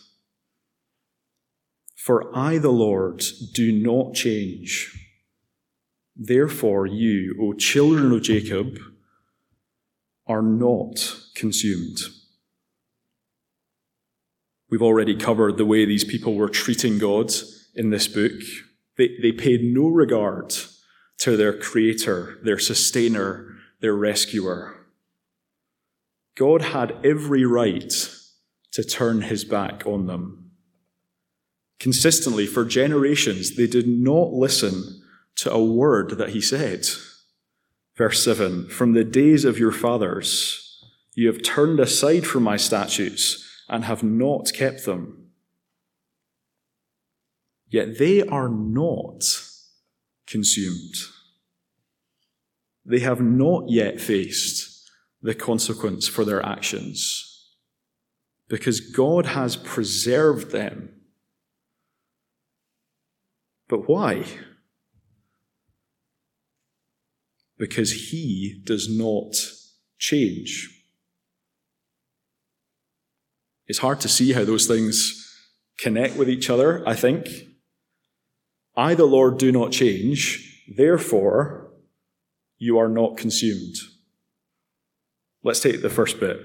For 1.97 2.31
I, 2.37 2.59
the 2.59 2.71
Lord, 2.71 3.25
do 3.53 3.73
not 3.73 4.15
change. 4.15 4.97
Therefore, 6.15 6.87
you, 6.87 7.37
O 7.41 7.53
children 7.53 8.13
of 8.13 8.23
Jacob, 8.23 8.79
are 10.27 10.43
not 10.43 11.17
consumed. 11.35 11.99
We've 14.71 14.83
already 14.83 15.17
covered 15.17 15.57
the 15.57 15.67
way 15.67 15.85
these 15.85 16.05
people 16.05 16.35
were 16.35 16.49
treating 16.49 16.99
God 16.99 17.33
in 17.75 17.91
this 17.91 18.09
book. 18.09 18.33
They, 18.97 19.17
they 19.21 19.33
paid 19.33 19.63
no 19.63 19.89
regard 19.89 20.55
to 21.19 21.37
their 21.37 21.57
creator, 21.57 22.39
their 22.43 22.59
sustainer, 22.59 23.49
their 23.81 23.95
rescuer. 23.95 24.86
God 26.37 26.63
had 26.63 26.97
every 27.05 27.45
right 27.45 27.93
to 28.73 28.85
turn 28.85 29.23
his 29.23 29.45
back 29.45 29.85
on 29.87 30.07
them. 30.07 30.51
Consistently, 31.81 32.47
for 32.47 32.65
generations, 32.65 33.57
they 33.57 33.67
did 33.67 33.89
not 33.89 34.33
listen 34.33 35.03
to 35.37 35.51
a 35.51 35.65
word 35.65 36.19
that 36.19 36.31
he 36.31 36.41
said. 36.41 36.87
Verse 37.97 38.23
7 38.23 38.69
From 38.69 38.93
the 38.93 39.05
days 39.05 39.45
of 39.45 39.59
your 39.59 39.73
fathers, 39.73 40.63
you 41.15 41.27
have 41.27 41.43
turned 41.43 41.81
aside 41.81 42.27
from 42.27 42.43
my 42.43 42.59
statutes 42.59 43.43
and 43.69 43.85
have 43.85 44.03
not 44.03 44.53
kept 44.53 44.85
them. 44.85 45.31
Yet 47.69 47.99
they 47.99 48.23
are 48.23 48.49
not 48.49 49.25
consumed. 50.27 50.95
They 52.85 53.01
have 53.01 53.21
not 53.23 53.71
yet 53.71 54.01
faced 54.01 54.76
the 55.23 55.35
consequence 55.35 56.07
for 56.07 56.25
their 56.25 56.45
actions 56.45 57.37
because 58.49 58.81
God 58.81 59.27
has 59.27 59.57
preserved 59.57 60.53
them. 60.53 60.91
But 63.69 63.89
why? 63.89 64.25
Because 67.59 68.11
He 68.11 68.63
does 68.65 68.89
not 68.89 69.35
change. 69.99 70.73
It's 73.67 73.81
hard 73.81 74.01
to 74.01 74.09
see 74.09 74.33
how 74.33 74.45
those 74.45 74.67
things 74.67 75.23
connect 75.79 76.17
with 76.17 76.31
each 76.31 76.49
other, 76.49 76.87
I 76.89 76.95
think. 76.95 77.29
I, 78.77 78.95
the 78.95 79.07
Lord, 79.07 79.39
do 79.39 79.51
not 79.51 79.73
change. 79.73 80.65
Therefore, 80.77 81.73
you 82.59 82.79
are 82.79 82.89
not 82.89 83.17
consumed. 83.17 83.75
Let's 85.43 85.61
take 85.61 85.83
the 85.83 85.91
first 85.91 86.19
bit. 86.21 86.41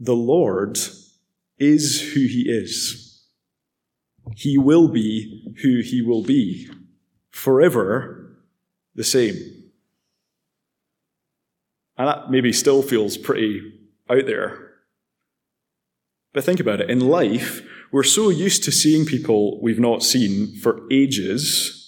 The 0.00 0.14
Lord 0.14 0.78
is 1.58 2.12
who 2.14 2.20
he 2.20 2.46
is. 2.48 3.26
He 4.36 4.58
will 4.58 4.88
be 4.88 5.54
who 5.62 5.80
he 5.82 6.02
will 6.02 6.22
be. 6.22 6.68
Forever 7.30 8.38
the 8.94 9.04
same. 9.04 9.34
And 11.96 12.08
that 12.08 12.30
maybe 12.30 12.52
still 12.52 12.82
feels 12.82 13.16
pretty 13.16 13.60
out 14.10 14.26
there. 14.26 14.72
But 16.32 16.44
think 16.44 16.60
about 16.60 16.80
it. 16.80 16.90
In 16.90 17.00
life, 17.00 17.62
we're 17.92 18.02
so 18.02 18.28
used 18.28 18.64
to 18.64 18.72
seeing 18.72 19.06
people 19.06 19.60
we've 19.62 19.78
not 19.78 20.02
seen 20.02 20.56
for 20.56 20.82
ages 20.90 21.80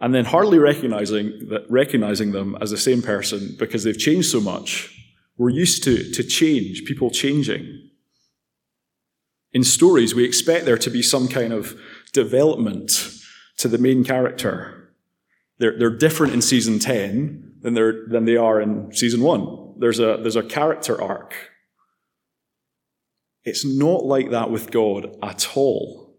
and 0.00 0.14
then 0.14 0.24
hardly 0.24 0.58
recognizing, 0.58 1.48
that, 1.50 1.64
recognizing 1.68 2.32
them 2.32 2.56
as 2.60 2.70
the 2.70 2.78
same 2.78 3.02
person 3.02 3.54
because 3.58 3.84
they've 3.84 3.98
changed 3.98 4.30
so 4.30 4.40
much. 4.40 5.01
We're 5.36 5.50
used 5.50 5.82
to, 5.84 6.10
to 6.12 6.22
change, 6.22 6.84
people 6.84 7.10
changing. 7.10 7.90
In 9.52 9.64
stories, 9.64 10.14
we 10.14 10.24
expect 10.24 10.64
there 10.64 10.78
to 10.78 10.90
be 10.90 11.02
some 11.02 11.28
kind 11.28 11.52
of 11.52 11.74
development 12.12 12.92
to 13.58 13.68
the 13.68 13.78
main 13.78 14.04
character. 14.04 14.94
They're, 15.58 15.78
they're 15.78 15.96
different 15.96 16.32
in 16.32 16.42
season 16.42 16.78
10 16.78 17.58
than, 17.60 17.74
they're, 17.74 18.06
than 18.08 18.24
they 18.24 18.36
are 18.36 18.60
in 18.60 18.92
season 18.94 19.20
1. 19.22 19.74
There's 19.78 19.98
a, 19.98 20.18
there's 20.20 20.36
a 20.36 20.42
character 20.42 21.00
arc 21.00 21.34
it's 23.44 23.64
not 23.64 24.04
like 24.04 24.30
that 24.30 24.50
with 24.50 24.70
God 24.70 25.16
at 25.22 25.56
all. 25.56 26.16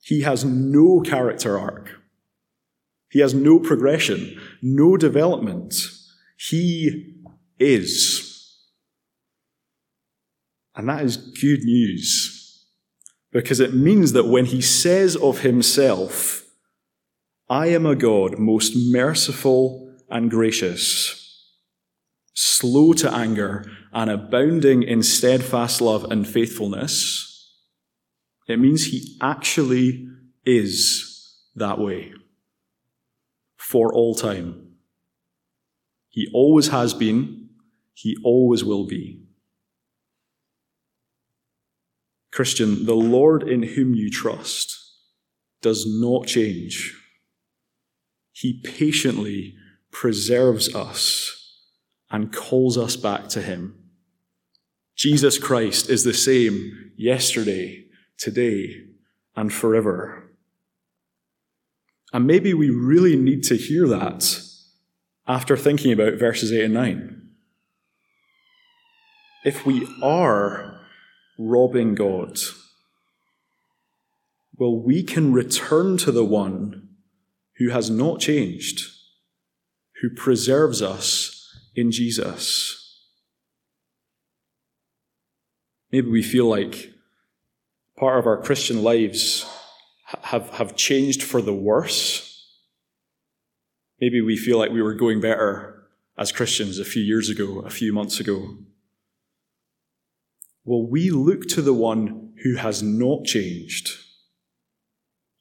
He 0.00 0.22
has 0.22 0.44
no 0.44 1.00
character 1.00 1.58
arc. 1.58 2.00
He 3.08 3.20
has 3.20 3.34
no 3.34 3.58
progression, 3.60 4.40
no 4.60 4.96
development. 4.96 5.74
He 6.48 7.14
is. 7.58 8.28
And 10.74 10.88
that 10.88 11.04
is 11.04 11.16
good 11.16 11.60
news 11.64 12.66
because 13.30 13.60
it 13.60 13.74
means 13.74 14.12
that 14.12 14.26
when 14.26 14.46
he 14.46 14.60
says 14.60 15.16
of 15.16 15.40
himself, 15.40 16.44
I 17.48 17.66
am 17.68 17.86
a 17.86 17.94
God 17.94 18.38
most 18.38 18.72
merciful 18.74 19.94
and 20.08 20.30
gracious, 20.30 21.48
slow 22.34 22.92
to 22.94 23.12
anger, 23.12 23.64
and 23.92 24.10
abounding 24.10 24.82
in 24.82 25.02
steadfast 25.02 25.80
love 25.80 26.04
and 26.10 26.26
faithfulness, 26.26 27.28
it 28.48 28.58
means 28.58 28.86
he 28.86 29.16
actually 29.20 30.08
is 30.44 31.38
that 31.54 31.78
way. 31.78 32.12
for 33.56 33.94
all 33.94 34.14
time. 34.14 34.71
He 36.12 36.30
always 36.32 36.68
has 36.68 36.92
been, 36.92 37.48
he 37.94 38.16
always 38.22 38.62
will 38.62 38.86
be. 38.86 39.22
Christian, 42.30 42.84
the 42.86 42.94
Lord 42.94 43.42
in 43.42 43.62
whom 43.62 43.94
you 43.94 44.10
trust 44.10 44.78
does 45.62 45.86
not 45.86 46.26
change. 46.26 46.94
He 48.32 48.60
patiently 48.62 49.54
preserves 49.90 50.74
us 50.74 51.60
and 52.10 52.32
calls 52.32 52.76
us 52.76 52.96
back 52.96 53.28
to 53.28 53.40
Him. 53.40 53.74
Jesus 54.94 55.38
Christ 55.38 55.88
is 55.88 56.04
the 56.04 56.14
same 56.14 56.92
yesterday, 56.96 57.86
today, 58.18 58.82
and 59.34 59.50
forever. 59.52 60.30
And 62.12 62.26
maybe 62.26 62.52
we 62.52 62.68
really 62.68 63.16
need 63.16 63.44
to 63.44 63.56
hear 63.56 63.88
that 63.88 64.42
after 65.26 65.56
thinking 65.56 65.92
about 65.92 66.14
verses 66.14 66.52
8 66.52 66.64
and 66.64 66.74
9. 66.74 67.22
If 69.44 69.66
we 69.66 69.88
are 70.02 70.80
robbing 71.38 71.94
God, 71.94 72.38
well, 74.56 74.76
we 74.76 75.02
can 75.02 75.32
return 75.32 75.96
to 75.98 76.12
the 76.12 76.24
one 76.24 76.88
who 77.56 77.70
has 77.70 77.90
not 77.90 78.20
changed, 78.20 78.88
who 80.00 80.10
preserves 80.10 80.82
us 80.82 81.48
in 81.74 81.90
Jesus. 81.90 82.78
Maybe 85.90 86.08
we 86.08 86.22
feel 86.22 86.46
like 86.46 86.92
part 87.98 88.18
of 88.18 88.26
our 88.26 88.40
Christian 88.40 88.82
lives 88.82 89.46
have, 90.22 90.48
have 90.50 90.76
changed 90.76 91.22
for 91.22 91.42
the 91.42 91.54
worse. 91.54 92.31
Maybe 94.02 94.20
we 94.20 94.36
feel 94.36 94.58
like 94.58 94.72
we 94.72 94.82
were 94.82 94.94
going 94.94 95.20
better 95.20 95.84
as 96.18 96.32
Christians 96.32 96.80
a 96.80 96.84
few 96.84 97.04
years 97.04 97.28
ago, 97.28 97.60
a 97.60 97.70
few 97.70 97.92
months 97.92 98.18
ago. 98.18 98.56
Well, 100.64 100.84
we 100.84 101.10
look 101.10 101.46
to 101.50 101.62
the 101.62 101.72
one 101.72 102.32
who 102.42 102.56
has 102.56 102.82
not 102.82 103.24
changed 103.24 103.90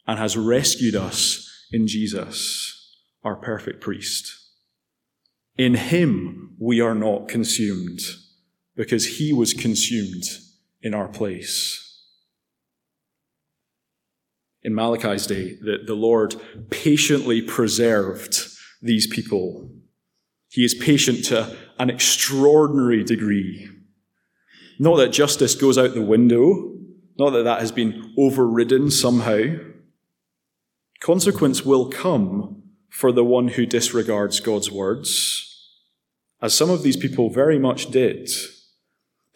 and 0.05 0.19
has 0.19 0.37
rescued 0.37 0.95
us 0.95 1.49
in 1.71 1.87
Jesus, 1.87 2.99
our 3.23 3.35
perfect 3.35 3.81
priest. 3.81 4.31
In 5.57 5.73
him 5.73 6.55
we 6.59 6.79
are 6.81 6.93
not 6.93 7.27
consumed 7.27 8.01
because 8.75 9.17
he 9.17 9.33
was 9.33 9.55
consumed 9.55 10.25
in 10.83 10.93
our 10.93 11.07
place 11.07 11.81
in 14.63 14.75
Malachi's 14.75 15.25
day 15.25 15.55
that 15.61 15.87
the 15.87 15.95
Lord 15.95 16.35
patiently 16.69 17.41
preserved 17.41 18.50
these 18.81 19.07
people. 19.07 19.69
He 20.49 20.65
is 20.65 20.73
patient 20.73 21.25
to 21.25 21.55
an 21.79 21.89
extraordinary 21.89 23.03
degree. 23.03 23.69
Not 24.79 24.97
that 24.97 25.09
justice 25.09 25.55
goes 25.55 25.77
out 25.77 25.93
the 25.93 26.01
window, 26.01 26.73
not 27.17 27.31
that 27.31 27.43
that 27.43 27.59
has 27.59 27.71
been 27.71 28.13
overridden 28.17 28.89
somehow. 28.89 29.55
Consequence 30.99 31.63
will 31.63 31.89
come 31.89 32.63
for 32.89 33.11
the 33.11 33.23
one 33.23 33.49
who 33.49 33.65
disregards 33.65 34.39
God's 34.39 34.69
words, 34.69 35.69
as 36.41 36.53
some 36.53 36.69
of 36.69 36.83
these 36.83 36.97
people 36.97 37.29
very 37.29 37.57
much 37.57 37.91
did. 37.91 38.29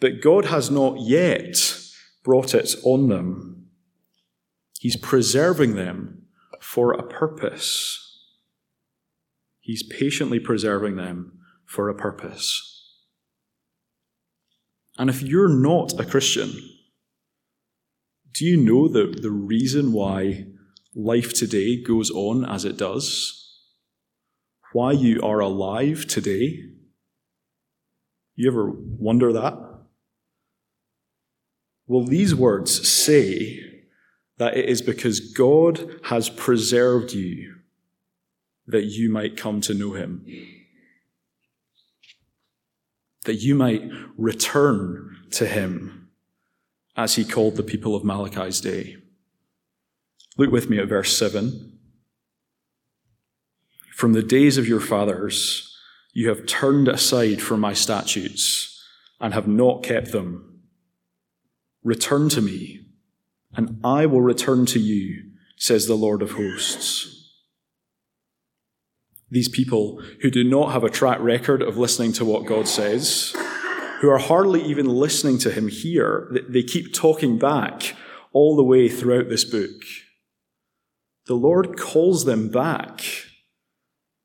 But 0.00 0.20
God 0.20 0.46
has 0.46 0.70
not 0.70 1.00
yet 1.00 1.80
brought 2.22 2.54
it 2.54 2.74
on 2.84 3.08
them. 3.08 3.68
He's 4.78 4.96
preserving 4.96 5.74
them 5.74 6.26
for 6.60 6.92
a 6.92 7.02
purpose. 7.02 8.05
He's 9.66 9.82
patiently 9.82 10.38
preserving 10.38 10.94
them 10.94 11.40
for 11.64 11.88
a 11.88 11.94
purpose. 11.94 12.94
And 14.96 15.10
if 15.10 15.22
you're 15.22 15.48
not 15.48 15.98
a 15.98 16.04
Christian, 16.04 16.52
do 18.32 18.44
you 18.44 18.56
know 18.56 18.86
that 18.86 19.22
the 19.22 19.32
reason 19.32 19.90
why 19.90 20.46
life 20.94 21.32
today 21.34 21.82
goes 21.82 22.12
on 22.12 22.44
as 22.44 22.64
it 22.64 22.76
does? 22.76 23.58
Why 24.72 24.92
you 24.92 25.20
are 25.22 25.40
alive 25.40 26.06
today? 26.06 26.60
You 28.36 28.48
ever 28.48 28.70
wonder 28.70 29.32
that? 29.32 29.58
Well, 31.88 32.04
these 32.04 32.36
words 32.36 32.88
say 32.88 33.58
that 34.38 34.56
it 34.56 34.68
is 34.68 34.80
because 34.80 35.18
God 35.18 35.98
has 36.04 36.28
preserved 36.28 37.12
you 37.12 37.55
that 38.66 38.84
you 38.84 39.10
might 39.10 39.36
come 39.36 39.60
to 39.62 39.74
know 39.74 39.92
him. 39.92 40.26
That 43.24 43.36
you 43.36 43.54
might 43.54 43.82
return 44.16 45.16
to 45.32 45.46
him 45.46 46.08
as 46.96 47.14
he 47.14 47.24
called 47.24 47.56
the 47.56 47.62
people 47.62 47.94
of 47.94 48.04
Malachi's 48.04 48.60
day. 48.60 48.96
Look 50.36 50.50
with 50.50 50.70
me 50.70 50.78
at 50.78 50.88
verse 50.88 51.16
7. 51.16 51.78
From 53.94 54.12
the 54.12 54.22
days 54.22 54.58
of 54.58 54.68
your 54.68 54.80
fathers, 54.80 55.74
you 56.12 56.28
have 56.28 56.46
turned 56.46 56.88
aside 56.88 57.40
from 57.40 57.60
my 57.60 57.72
statutes 57.72 58.82
and 59.20 59.32
have 59.32 59.48
not 59.48 59.82
kept 59.82 60.12
them. 60.12 60.60
Return 61.82 62.28
to 62.30 62.40
me 62.40 62.86
and 63.56 63.80
I 63.82 64.06
will 64.06 64.20
return 64.20 64.66
to 64.66 64.78
you, 64.78 65.30
says 65.56 65.86
the 65.86 65.94
Lord 65.94 66.20
of 66.22 66.32
hosts. 66.32 67.15
These 69.30 69.48
people 69.48 70.00
who 70.22 70.30
do 70.30 70.44
not 70.44 70.72
have 70.72 70.84
a 70.84 70.90
track 70.90 71.18
record 71.20 71.62
of 71.62 71.76
listening 71.76 72.12
to 72.14 72.24
what 72.24 72.46
God 72.46 72.68
says, 72.68 73.34
who 74.00 74.08
are 74.08 74.18
hardly 74.18 74.62
even 74.62 74.86
listening 74.86 75.38
to 75.38 75.50
him 75.50 75.68
here, 75.68 76.30
they 76.48 76.62
keep 76.62 76.94
talking 76.94 77.38
back 77.38 77.96
all 78.32 78.56
the 78.56 78.64
way 78.64 78.88
throughout 78.88 79.28
this 79.28 79.44
book. 79.44 79.82
The 81.26 81.34
Lord 81.34 81.76
calls 81.76 82.24
them 82.24 82.50
back 82.50 83.02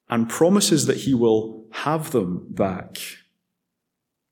and 0.09 0.29
promises 0.29 0.85
that 0.85 0.97
he 0.97 1.13
will 1.13 1.65
have 1.71 2.11
them 2.11 2.47
back, 2.49 2.97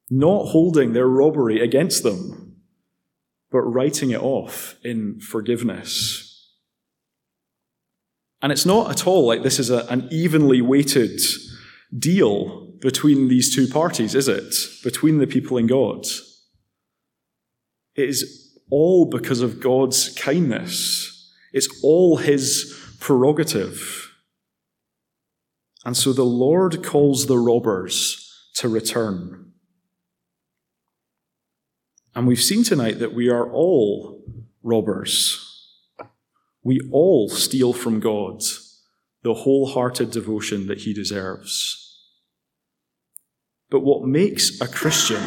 not 0.09 0.47
holding 0.47 0.93
their 0.93 1.07
robbery 1.07 1.61
against 1.61 2.03
them 2.03 2.49
but 3.51 3.61
writing 3.61 4.11
it 4.11 4.21
off 4.21 4.75
in 4.83 5.19
forgiveness. 5.19 6.28
And 8.41 8.51
it's 8.51 8.65
not 8.65 8.89
at 8.89 9.05
all 9.05 9.27
like 9.27 9.43
this 9.43 9.59
is 9.59 9.69
a, 9.69 9.85
an 9.87 10.07
evenly 10.11 10.61
weighted 10.61 11.19
deal 11.97 12.67
between 12.79 13.27
these 13.27 13.53
two 13.53 13.67
parties, 13.67 14.15
is 14.15 14.27
it? 14.27 14.53
Between 14.83 15.17
the 15.17 15.27
people 15.27 15.57
and 15.57 15.67
God. 15.67 16.05
It 17.95 18.09
is 18.09 18.57
all 18.71 19.05
because 19.05 19.41
of 19.41 19.59
God's 19.59 20.13
kindness. 20.15 21.33
It's 21.51 21.67
all 21.83 22.17
His 22.17 22.77
prerogative. 22.99 24.13
And 25.85 25.97
so 25.97 26.13
the 26.13 26.23
Lord 26.23 26.83
calls 26.83 27.25
the 27.25 27.37
robbers 27.37 28.25
to 28.55 28.69
return. 28.69 29.51
And 32.15 32.27
we've 32.27 32.41
seen 32.41 32.63
tonight 32.63 32.99
that 32.99 33.13
we 33.13 33.29
are 33.29 33.49
all 33.51 34.23
robbers. 34.61 35.48
We 36.63 36.79
all 36.91 37.29
steal 37.29 37.73
from 37.73 37.99
God 37.99 38.41
the 39.21 39.33
wholehearted 39.33 40.11
devotion 40.11 40.67
that 40.67 40.79
he 40.79 40.93
deserves. 40.93 41.85
But 43.69 43.81
what 43.81 44.03
makes 44.03 44.59
a 44.61 44.67
Christian, 44.67 45.21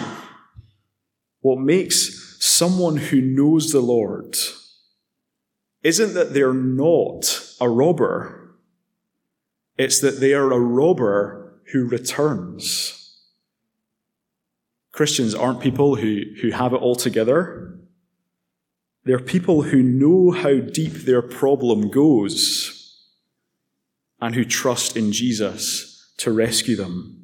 what 1.41 1.59
makes 1.59 2.39
someone 2.41 2.97
who 2.97 3.21
knows 3.21 3.71
the 3.71 3.81
Lord, 3.81 4.37
isn't 5.83 6.15
that 6.15 6.33
they're 6.33 6.55
not 6.55 7.41
a 7.61 7.69
robber, 7.69 8.57
it's 9.79 10.01
that 10.01 10.21
they 10.21 10.33
are 10.33 10.53
a 10.53 10.61
robber 10.61 11.61
who 11.73 11.87
returns. 11.87 12.99
Christians 14.93 15.35
aren't 15.35 15.61
people 15.61 15.97
who, 15.97 16.23
who 16.41 16.51
have 16.51 16.73
it 16.73 16.77
all 16.77 16.95
together. 16.95 17.79
They're 19.05 19.19
people 19.19 19.63
who 19.63 19.83
know 19.83 20.31
how 20.31 20.61
deep 20.61 20.93
their 20.93 21.23
problem 21.23 21.91
goes 21.91 23.01
and 24.21 24.35
who 24.35 24.45
trust 24.45 24.97
in 24.97 25.13
Jesus 25.13 26.13
to 26.19 26.31
rescue 26.31 26.77
them. 26.77 27.19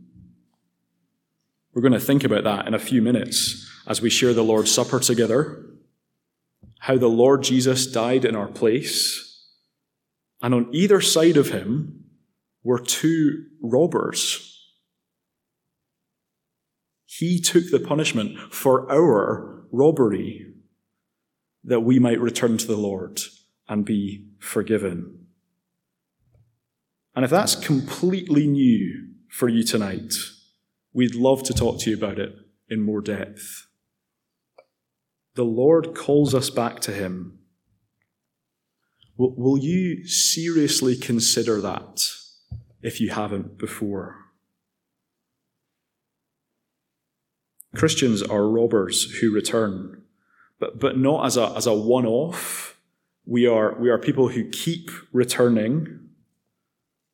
We're 1.73 1.83
going 1.83 1.93
to 1.93 2.01
think 2.01 2.25
about 2.25 2.45
that 2.45 2.67
in 2.67 2.75
a 2.75 2.79
few 2.79 3.01
minutes 3.01 3.71
as 3.87 4.01
we 4.01 4.11
share 4.11 4.35
the 4.35 4.43
Lord's 4.43 4.73
Supper 4.73 4.99
together. 4.99 5.64
How 6.81 6.99
the 6.99 7.09
Lord 7.09 7.43
Jesus 7.43 7.87
died 7.87 8.25
in 8.25 8.35
our 8.35 8.49
place, 8.49 9.47
and 10.43 10.55
on 10.55 10.69
either 10.73 11.01
side 11.01 11.37
of 11.37 11.51
him 11.51 12.05
were 12.62 12.79
two 12.79 13.45
robbers 13.61 14.49
he 17.19 17.41
took 17.41 17.71
the 17.71 17.81
punishment 17.81 18.38
for 18.53 18.91
our 18.93 19.64
robbery 19.73 20.47
that 21.64 21.81
we 21.81 21.99
might 21.99 22.21
return 22.21 22.59
to 22.59 22.66
the 22.66 22.77
Lord 22.77 23.21
and 23.68 23.85
be 23.85 24.27
forgiven. 24.38 25.27
And 27.14 27.25
if 27.25 27.31
that's 27.31 27.55
completely 27.55 28.47
new 28.47 29.09
for 29.29 29.49
you 29.49 29.62
tonight, 29.62 30.14
we'd 30.92 31.14
love 31.14 31.42
to 31.44 31.55
talk 31.55 31.81
to 31.81 31.90
you 31.90 31.97
about 31.97 32.18
it 32.18 32.33
in 32.68 32.83
more 32.83 33.01
depth. 33.01 33.66
The 35.35 35.44
Lord 35.44 35.94
calls 35.94 36.35
us 36.35 36.51
back 36.51 36.81
to 36.81 36.92
Him. 36.92 37.38
Will, 39.16 39.59
you 39.59 40.07
seriously 40.07 40.97
consider 40.97 41.61
that 41.61 42.05
if 42.83 43.01
you 43.01 43.11
haven't 43.11 43.59
before? 43.59 44.16
Christians 47.75 48.23
are 48.23 48.49
robbers 48.49 49.18
who 49.21 49.33
return, 49.33 50.03
but, 50.59 50.79
but 50.79 50.99
not 50.99 51.27
as 51.27 51.37
a, 51.37 51.53
as 51.57 51.66
a 51.66 51.75
one 51.75 52.07
off. 52.07 52.77
We 53.27 53.47
are, 53.47 53.79
we 53.79 53.90
are 53.90 53.99
people 53.99 54.29
who 54.29 54.49
keep 54.49 54.90
returning 55.12 56.09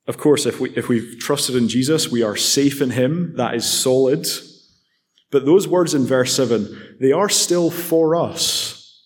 of 0.06 0.18
course, 0.18 0.44
if, 0.44 0.60
we, 0.60 0.70
if 0.76 0.88
we've 0.88 1.18
trusted 1.18 1.56
in 1.56 1.68
Jesus, 1.68 2.10
we 2.10 2.22
are 2.22 2.36
safe 2.36 2.82
in 2.82 2.90
Him. 2.90 3.34
That 3.36 3.54
is 3.54 3.68
solid. 3.68 4.26
But 5.30 5.46
those 5.46 5.66
words 5.66 5.94
in 5.94 6.04
verse 6.04 6.36
7, 6.36 6.96
they 7.00 7.12
are 7.12 7.28
still 7.28 7.70
for 7.70 8.14
us. 8.14 9.02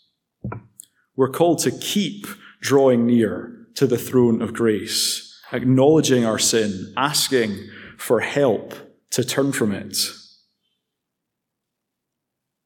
We're 1.14 1.31
called 1.31 1.61
to 1.61 1.70
keep 1.70 2.27
drawing 2.61 3.07
near 3.07 3.66
to 3.74 3.87
the 3.87 3.98
throne 3.98 4.42
of 4.42 4.53
grace, 4.53 5.40
acknowledging 5.53 6.24
our 6.24 6.38
sin, 6.38 6.92
asking 6.96 7.57
for 7.96 8.20
help 8.20 8.74
to 9.11 9.24
turn 9.24 9.53
from 9.53 9.72
it. 9.72 9.96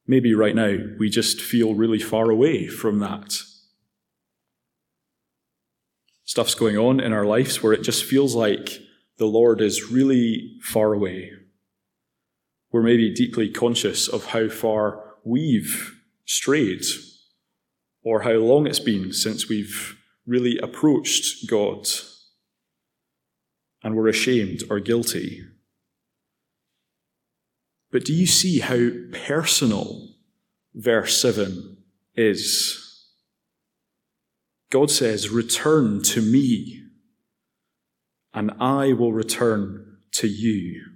Maybe 0.06 0.34
right 0.34 0.54
now 0.54 0.76
we 0.98 1.08
just 1.08 1.40
feel 1.40 1.74
really 1.74 2.00
far 2.00 2.30
away 2.30 2.66
from 2.66 2.98
that 2.98 3.42
stuff's 6.32 6.54
going 6.54 6.78
on 6.78 6.98
in 6.98 7.12
our 7.12 7.26
lives 7.26 7.62
where 7.62 7.74
it 7.74 7.82
just 7.82 8.04
feels 8.04 8.34
like 8.34 8.80
the 9.18 9.26
Lord 9.26 9.60
is 9.60 9.90
really 9.90 10.56
far 10.62 10.94
away. 10.94 11.30
We're 12.70 12.82
maybe 12.82 13.12
deeply 13.12 13.50
conscious 13.50 14.08
of 14.08 14.24
how 14.28 14.48
far 14.48 15.16
we've 15.24 15.94
strayed 16.24 16.84
or 18.02 18.22
how 18.22 18.32
long 18.32 18.66
it's 18.66 18.78
been 18.78 19.12
since 19.12 19.46
we've 19.46 19.98
really 20.26 20.56
approached 20.62 21.50
God 21.50 21.86
and 23.82 23.94
we're 23.94 24.08
ashamed 24.08 24.62
or 24.70 24.80
guilty. 24.80 25.42
But 27.92 28.07
do 28.07 28.14
you 28.14 28.26
see 28.26 28.61
how 28.61 28.88
personal 29.12 30.09
verse 30.74 31.20
7 31.20 31.76
is? 32.16 33.07
God 34.70 34.90
says, 34.90 35.28
Return 35.28 36.02
to 36.05 36.22
me, 36.22 36.83
and 38.33 38.50
I 38.59 38.94
will 38.94 39.12
return 39.12 39.98
to 40.12 40.26
you. 40.26 40.87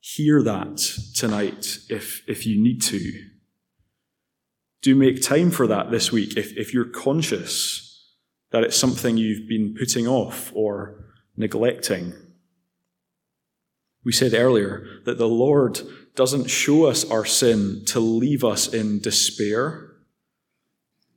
Hear 0.00 0.42
that 0.42 0.78
tonight 1.14 1.78
if, 1.90 2.22
if 2.26 2.46
you 2.46 2.60
need 2.60 2.80
to. 2.82 3.24
Do 4.80 4.94
make 4.94 5.20
time 5.20 5.50
for 5.50 5.66
that 5.66 5.90
this 5.90 6.10
week 6.10 6.36
if, 6.36 6.56
if 6.56 6.72
you're 6.72 6.88
conscious 6.88 7.86
that 8.50 8.62
it's 8.62 8.76
something 8.76 9.16
you've 9.16 9.48
been 9.48 9.74
putting 9.78 10.06
off 10.06 10.52
or 10.54 11.04
neglecting. 11.36 12.14
We 14.06 14.12
said 14.12 14.34
earlier 14.34 15.00
that 15.04 15.18
the 15.18 15.28
Lord 15.28 15.80
doesn't 16.14 16.48
show 16.48 16.86
us 16.86 17.04
our 17.10 17.24
sin 17.24 17.82
to 17.86 17.98
leave 17.98 18.44
us 18.44 18.72
in 18.72 19.00
despair 19.00 19.96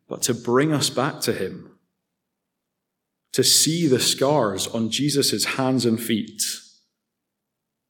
but 0.08 0.24
to 0.24 0.34
bring 0.34 0.74
us 0.74 0.90
back 0.90 1.22
to 1.22 1.34
Him, 1.34 1.78
to 3.34 3.44
see 3.44 3.86
the 3.86 4.00
scars 4.00 4.66
on 4.66 4.90
Jesus' 4.90 5.46
hands 5.46 5.86
and 5.86 6.02
feet 6.02 6.42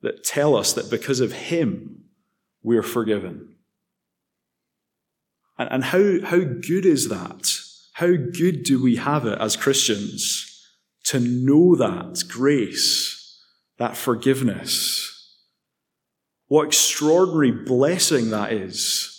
that 0.01 0.25
tell 0.25 0.53
us 0.53 0.73
that 0.73 0.91
because 0.91 1.21
of 1.21 1.31
Him, 1.31 2.03
we're 2.61 2.83
forgiven. 2.83 3.55
And, 5.57 5.69
and 5.71 5.83
how, 5.85 6.25
how 6.25 6.39
good 6.39 6.85
is 6.85 7.07
that? 7.07 7.57
How 7.93 8.07
good 8.07 8.63
do 8.63 8.83
we 8.83 8.97
have 8.97 9.25
it 9.25 9.39
as 9.39 9.55
Christians 9.55 10.45
to 11.05 11.21
know 11.21 11.77
that 11.77 12.25
grace, 12.27 13.18
that 13.79 13.97
forgiveness? 13.97 15.35
What 16.47 16.67
extraordinary 16.67 17.51
blessing 17.51 18.29
that 18.29 18.53
is 18.53 19.09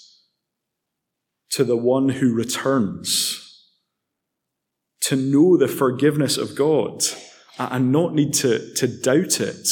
to 1.51 1.65
the 1.65 1.77
one 1.77 2.09
who 2.09 2.33
returns, 2.33 3.67
to 5.01 5.17
know 5.17 5.57
the 5.57 5.69
forgiveness 5.69 6.37
of 6.39 6.55
God 6.55 7.03
and 7.59 7.93
not 7.93 8.15
need 8.15 8.33
to, 8.35 8.73
to 8.75 8.87
doubt 8.87 9.41
it 9.41 9.67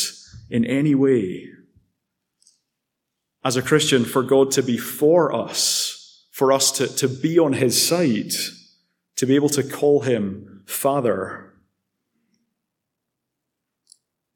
in 0.50 0.64
any 0.64 0.94
way. 0.94 1.48
As 3.44 3.56
a 3.56 3.62
Christian, 3.62 4.04
for 4.04 4.22
God 4.22 4.50
to 4.52 4.62
be 4.62 4.76
for 4.76 5.32
us, 5.32 6.26
for 6.32 6.52
us 6.52 6.72
to, 6.72 6.86
to 6.96 7.08
be 7.08 7.38
on 7.38 7.54
his 7.54 7.80
side, 7.80 8.32
to 9.16 9.26
be 9.26 9.36
able 9.36 9.48
to 9.50 9.62
call 9.62 10.00
him 10.00 10.64
Father. 10.66 11.47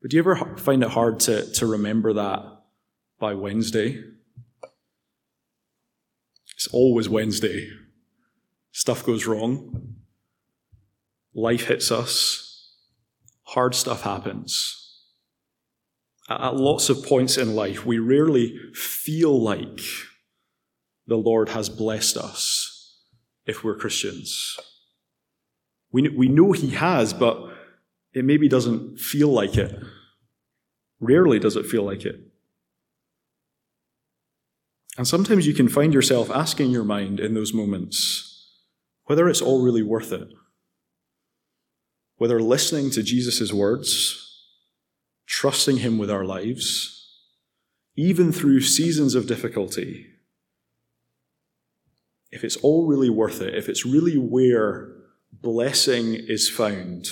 But 0.03 0.11
do 0.11 0.17
you 0.17 0.23
ever 0.23 0.57
find 0.57 0.83
it 0.83 0.91
hard 0.91 1.21
to, 1.21 1.51
to 1.53 1.67
remember 1.67 2.13
that 2.15 2.43
by 3.21 3.35
Wednesday? 3.35 4.03
It's 6.57 6.67
always 6.73 7.09
Wednesday. 7.09 7.71
Stuff 8.73 9.07
goes 9.07 9.27
wrong. 9.27 9.95
Life 11.35 11.69
hits 11.69 11.93
us. 11.93 12.75
Hard 13.45 13.77
stuff 13.77 14.03
happens. 14.03 14.79
At 16.29 16.57
lots 16.57 16.89
of 16.89 17.05
points 17.05 17.37
in 17.37 17.55
life, 17.55 17.87
we 17.87 17.99
rarely 17.99 18.59
feel 18.75 19.41
like 19.41 19.81
the 21.07 21.17
Lord 21.17 21.51
has 21.51 21.69
blessed 21.69 22.17
us 22.17 22.99
if 23.47 23.63
we're 23.63 23.77
Christians. 23.77 24.59
We, 25.93 26.09
we 26.09 26.29
know 26.29 26.53
He 26.53 26.71
has, 26.71 27.13
but 27.13 27.52
it 28.15 28.25
maybe 28.25 28.49
doesn't 28.49 28.99
feel 28.99 29.29
like 29.29 29.57
it. 29.57 29.75
Rarely 31.01 31.39
does 31.39 31.57
it 31.57 31.67
feel 31.67 31.83
like 31.83 32.05
it. 32.05 32.21
And 34.97 35.09
sometimes 35.09 35.47
you 35.47 35.55
can 35.55 35.69
find 35.69 35.95
yourself 35.95 36.31
asking 36.31 36.71
your 36.71 36.85
mind 36.85 37.19
in 37.19 37.35
those 37.35 37.55
moments 37.55 38.29
whether 39.05 39.29
it's 39.29 39.41
all 39.41 39.63
really 39.63 39.83
worth 39.83 40.13
it. 40.13 40.29
Whether 42.17 42.41
listening 42.41 42.91
to 42.91 43.03
Jesus' 43.03 43.53
words, 43.53 44.47
trusting 45.27 45.79
Him 45.79 45.99
with 45.99 46.11
our 46.11 46.25
lives, 46.25 47.19
even 47.97 48.33
through 48.33 48.61
seasons 48.61 49.15
of 49.15 49.27
difficulty, 49.27 50.07
if 52.31 52.45
it's 52.45 52.57
all 52.59 52.87
really 52.87 53.11
worth 53.11 53.43
it, 53.43 53.55
if 53.55 53.69
it's 53.69 53.85
really 53.85 54.17
where 54.17 54.93
blessing 55.33 56.15
is 56.15 56.49
found 56.49 57.09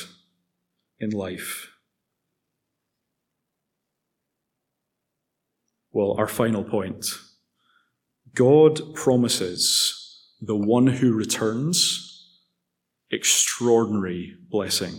in 1.01 1.11
life. 1.11 1.69
Well, 5.93 6.15
our 6.19 6.29
final 6.29 6.63
point 6.63 7.07
God 8.35 8.95
promises 8.95 10.01
the 10.41 10.57
one 10.57 10.87
who 10.87 11.13
returns 11.13 12.07
extraordinary 13.11 14.37
blessing. 14.49 14.95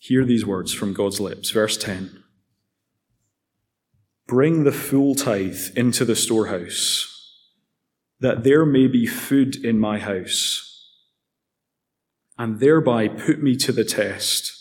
Hear 0.00 0.24
these 0.24 0.44
words 0.44 0.72
from 0.72 0.92
God's 0.92 1.20
lips. 1.20 1.50
Verse 1.50 1.76
10 1.76 2.22
Bring 4.26 4.64
the 4.64 4.72
full 4.72 5.14
tithe 5.14 5.76
into 5.76 6.04
the 6.04 6.16
storehouse, 6.16 7.06
that 8.20 8.44
there 8.44 8.66
may 8.66 8.86
be 8.86 9.06
food 9.06 9.56
in 9.64 9.78
my 9.78 9.98
house, 9.98 10.67
and 12.38 12.60
thereby 12.60 13.08
put 13.08 13.42
me 13.42 13.56
to 13.56 13.72
the 13.72 13.84
test, 13.84 14.54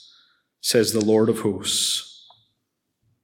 says 0.60 0.92
the 0.92 1.06
Lord 1.06 1.30
of 1.30 1.42
hosts, 1.42 2.26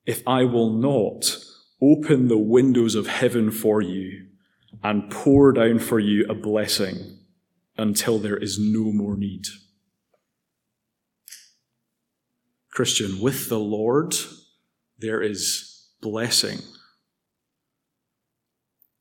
if 0.05 0.21
I 0.27 0.43
will 0.43 0.71
not 0.71 1.37
open 1.81 2.27
the 2.27 2.37
windows 2.37 2.95
of 2.95 3.07
heaven 3.07 3.51
for 3.51 3.81
you 3.81 4.27
and 4.83 5.09
pour 5.09 5.51
down 5.51 5.79
for 5.79 5.99
you 5.99 6.25
a 6.29 6.35
blessing 6.35 7.19
until 7.77 8.19
there 8.19 8.37
is 8.37 8.59
no 8.59 8.91
more 8.91 9.17
need. 9.17 9.45
Christian, 12.69 13.19
with 13.19 13.49
the 13.49 13.59
Lord, 13.59 14.15
there 14.97 15.21
is 15.21 15.87
blessing. 16.01 16.59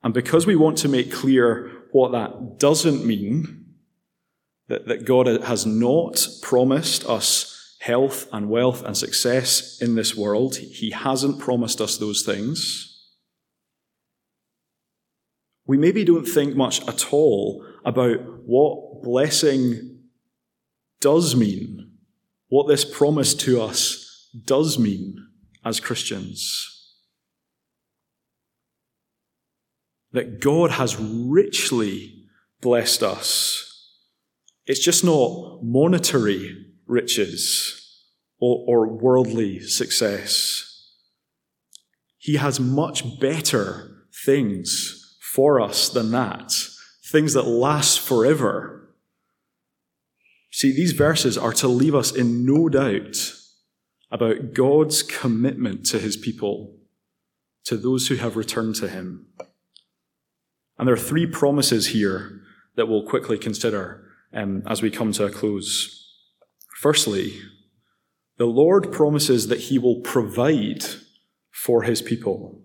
And 0.03 0.13
because 0.13 0.47
we 0.47 0.57
want 0.57 0.79
to 0.79 0.89
make 0.89 1.13
clear 1.13 1.71
what 1.93 2.13
that 2.13 2.59
doesn't 2.59 3.07
mean, 3.07 3.62
that, 4.69 4.87
that 4.87 5.05
God 5.05 5.27
has 5.27 5.67
not 5.67 6.27
promised 6.41 7.05
us 7.07 7.77
health 7.81 8.29
and 8.33 8.49
wealth 8.49 8.85
and 8.85 8.97
success 8.97 9.81
in 9.83 9.97
this 9.97 10.17
world. 10.17 10.57
He 10.57 10.91
hasn't 10.91 11.41
promised 11.41 11.81
us 11.81 11.99
those 11.99 12.23
things. 12.23 12.89
We 15.67 15.77
maybe 15.79 16.05
don't 16.05 16.25
think 16.25 16.55
much 16.55 16.87
at 16.87 17.13
all 17.13 17.65
about 17.85 18.21
what 18.47 19.03
blessing 19.03 19.99
does 21.01 21.35
mean, 21.35 21.91
what 22.49 22.69
this 22.69 22.85
promise 22.85 23.35
to 23.35 23.61
us 23.61 24.29
does 24.45 24.79
mean 24.79 25.17
as 25.65 25.81
Christians. 25.81 26.69
That 30.13 30.41
God 30.41 30.73
has 30.73 30.97
richly 30.99 32.27
blessed 32.61 33.03
us. 33.03 33.72
It's 34.67 34.85
just 34.85 35.05
not 35.05 35.63
monetary 35.63 36.67
riches 36.87 37.83
or, 38.39 38.65
or 38.67 38.89
worldly 38.89 39.61
success. 39.61 40.69
He 42.19 42.37
has 42.37 42.61
much 42.61 43.19
better 43.19 44.05
things 44.25 45.19
for 45.21 45.61
us 45.61 45.89
than 45.89 46.13
that, 46.13 46.53
things 47.05 47.33
that 47.35 47.43
last 47.43 48.01
forever. 48.01 48.95
See, 50.53 50.73
these 50.73 50.93
verses 50.93 51.37
are 51.37 51.55
to 51.55 51.67
leave 51.67 51.95
us 51.95 52.13
in 52.13 52.47
no 52.47 52.69
doubt 52.69 53.33
about 54.11 54.53
God's 54.53 55.03
commitment 55.03 55.87
to 55.87 55.99
his 55.99 56.17
people, 56.17 56.77
to 57.65 57.77
those 57.77 58.09
who 58.09 58.17
have 58.17 58.37
returned 58.37 58.77
to 58.77 58.89
him. 58.89 59.27
And 60.79 60.87
there 60.87 60.95
are 60.95 60.99
three 60.99 61.27
promises 61.27 61.89
here 61.89 62.43
that 62.77 62.87
we'll 62.87 63.07
quickly 63.07 63.39
consider 63.39 64.12
um, 64.35 64.63
as 64.67 64.83
we 64.83 64.91
come 64.91 65.13
to 65.13 65.27
a 65.27 65.31
close. 65.31 65.99
Firstly, 66.81 67.35
the 68.39 68.47
Lord 68.47 68.91
promises 68.91 69.49
that 69.49 69.61
he 69.61 69.79
will 69.79 70.01
provide 70.01 70.85
for 71.51 71.83
his 71.83 72.03
people. 72.03 72.61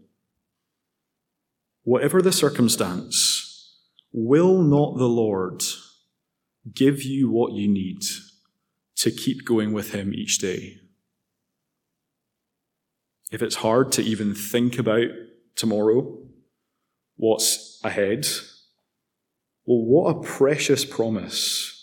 Whatever 1.84 2.22
the 2.22 2.32
circumstance, 2.32 3.48
will 4.12 4.62
not 4.62 4.98
the 4.98 5.08
Lord 5.08 5.64
give 6.74 7.04
you 7.04 7.30
what 7.30 7.54
you 7.54 7.68
need 7.68 8.02
to 8.96 9.12
keep 9.12 9.46
going 9.46 9.74
with 9.74 9.94
him 9.94 10.14
each 10.14 10.40
day? 10.40 10.78
If 13.32 13.42
it's 13.42 13.56
hard 13.58 13.92
to 13.94 14.02
even 14.02 14.34
think 14.34 14.80
about 14.80 15.08
tomorrow, 15.56 16.18
what's 17.18 17.80
ahead, 17.84 18.26
well, 19.68 19.86
what 19.86 20.16
a 20.16 20.20
precious 20.22 20.86
promise 20.86 21.74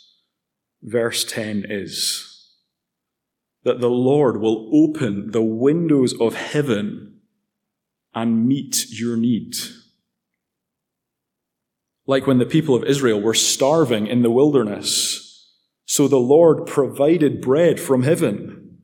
verse 0.82 1.24
10 1.24 1.66
is 1.68 2.30
that 3.62 3.80
the 3.80 3.90
Lord 3.90 4.40
will 4.40 4.70
open 4.72 5.30
the 5.30 5.42
windows 5.42 6.14
of 6.18 6.34
heaven 6.34 7.20
and 8.14 8.46
meet 8.46 8.86
your 8.90 9.16
need. 9.16 9.54
Like 12.06 12.26
when 12.26 12.38
the 12.38 12.46
people 12.46 12.74
of 12.74 12.84
Israel 12.84 13.20
were 13.20 13.34
starving 13.34 14.06
in 14.06 14.22
the 14.22 14.30
wilderness, 14.30 15.50
so 15.84 16.08
the 16.08 16.16
Lord 16.16 16.66
provided 16.66 17.40
bread 17.40 17.78
from 17.80 18.02
heaven 18.02 18.78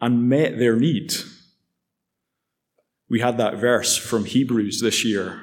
and 0.00 0.28
met 0.28 0.58
their 0.58 0.76
need. 0.76 1.14
We 3.08 3.20
had 3.20 3.38
that 3.38 3.58
verse 3.58 3.96
from 3.96 4.24
Hebrews 4.24 4.80
this 4.80 5.04
year. 5.04 5.42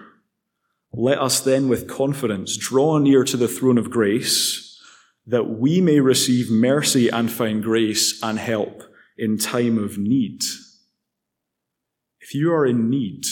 Let 0.94 1.20
us 1.20 1.40
then 1.40 1.70
with 1.70 1.88
confidence 1.88 2.56
draw 2.56 3.00
near 3.00 3.24
to 3.24 3.36
the 3.36 3.48
throne 3.48 3.80
of 3.80 3.90
grace 3.90 4.80
that 5.26 5.50
we 5.50 5.82
may 5.82 6.00
receive 6.00 6.52
mercy 6.52 7.10
and 7.10 7.32
find 7.32 7.64
grace 7.64 8.22
and 8.22 8.38
help 8.38 8.84
in 9.18 9.38
time 9.38 9.78
of 9.78 9.98
need. 9.98 10.42
If 12.20 12.36
you 12.36 12.54
are 12.54 12.66
in 12.66 12.90
need, 12.90 13.26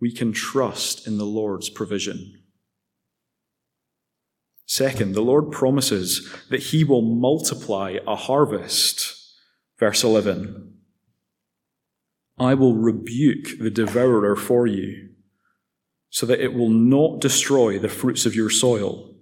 we 0.00 0.12
can 0.12 0.32
trust 0.32 1.06
in 1.06 1.18
the 1.18 1.24
Lord's 1.24 1.68
provision. 1.68 2.42
Second, 4.66 5.14
the 5.14 5.20
Lord 5.20 5.50
promises 5.50 6.32
that 6.48 6.60
he 6.60 6.84
will 6.84 7.02
multiply 7.02 7.98
a 8.06 8.16
harvest. 8.16 9.18
Verse 9.78 10.04
11 10.04 10.74
I 12.38 12.54
will 12.54 12.74
rebuke 12.74 13.58
the 13.60 13.70
devourer 13.70 14.34
for 14.34 14.66
you, 14.66 15.10
so 16.12 16.26
that 16.26 16.40
it 16.40 16.52
will 16.52 16.68
not 16.68 17.22
destroy 17.22 17.78
the 17.78 17.88
fruits 17.88 18.26
of 18.26 18.34
your 18.34 18.50
soil 18.50 19.14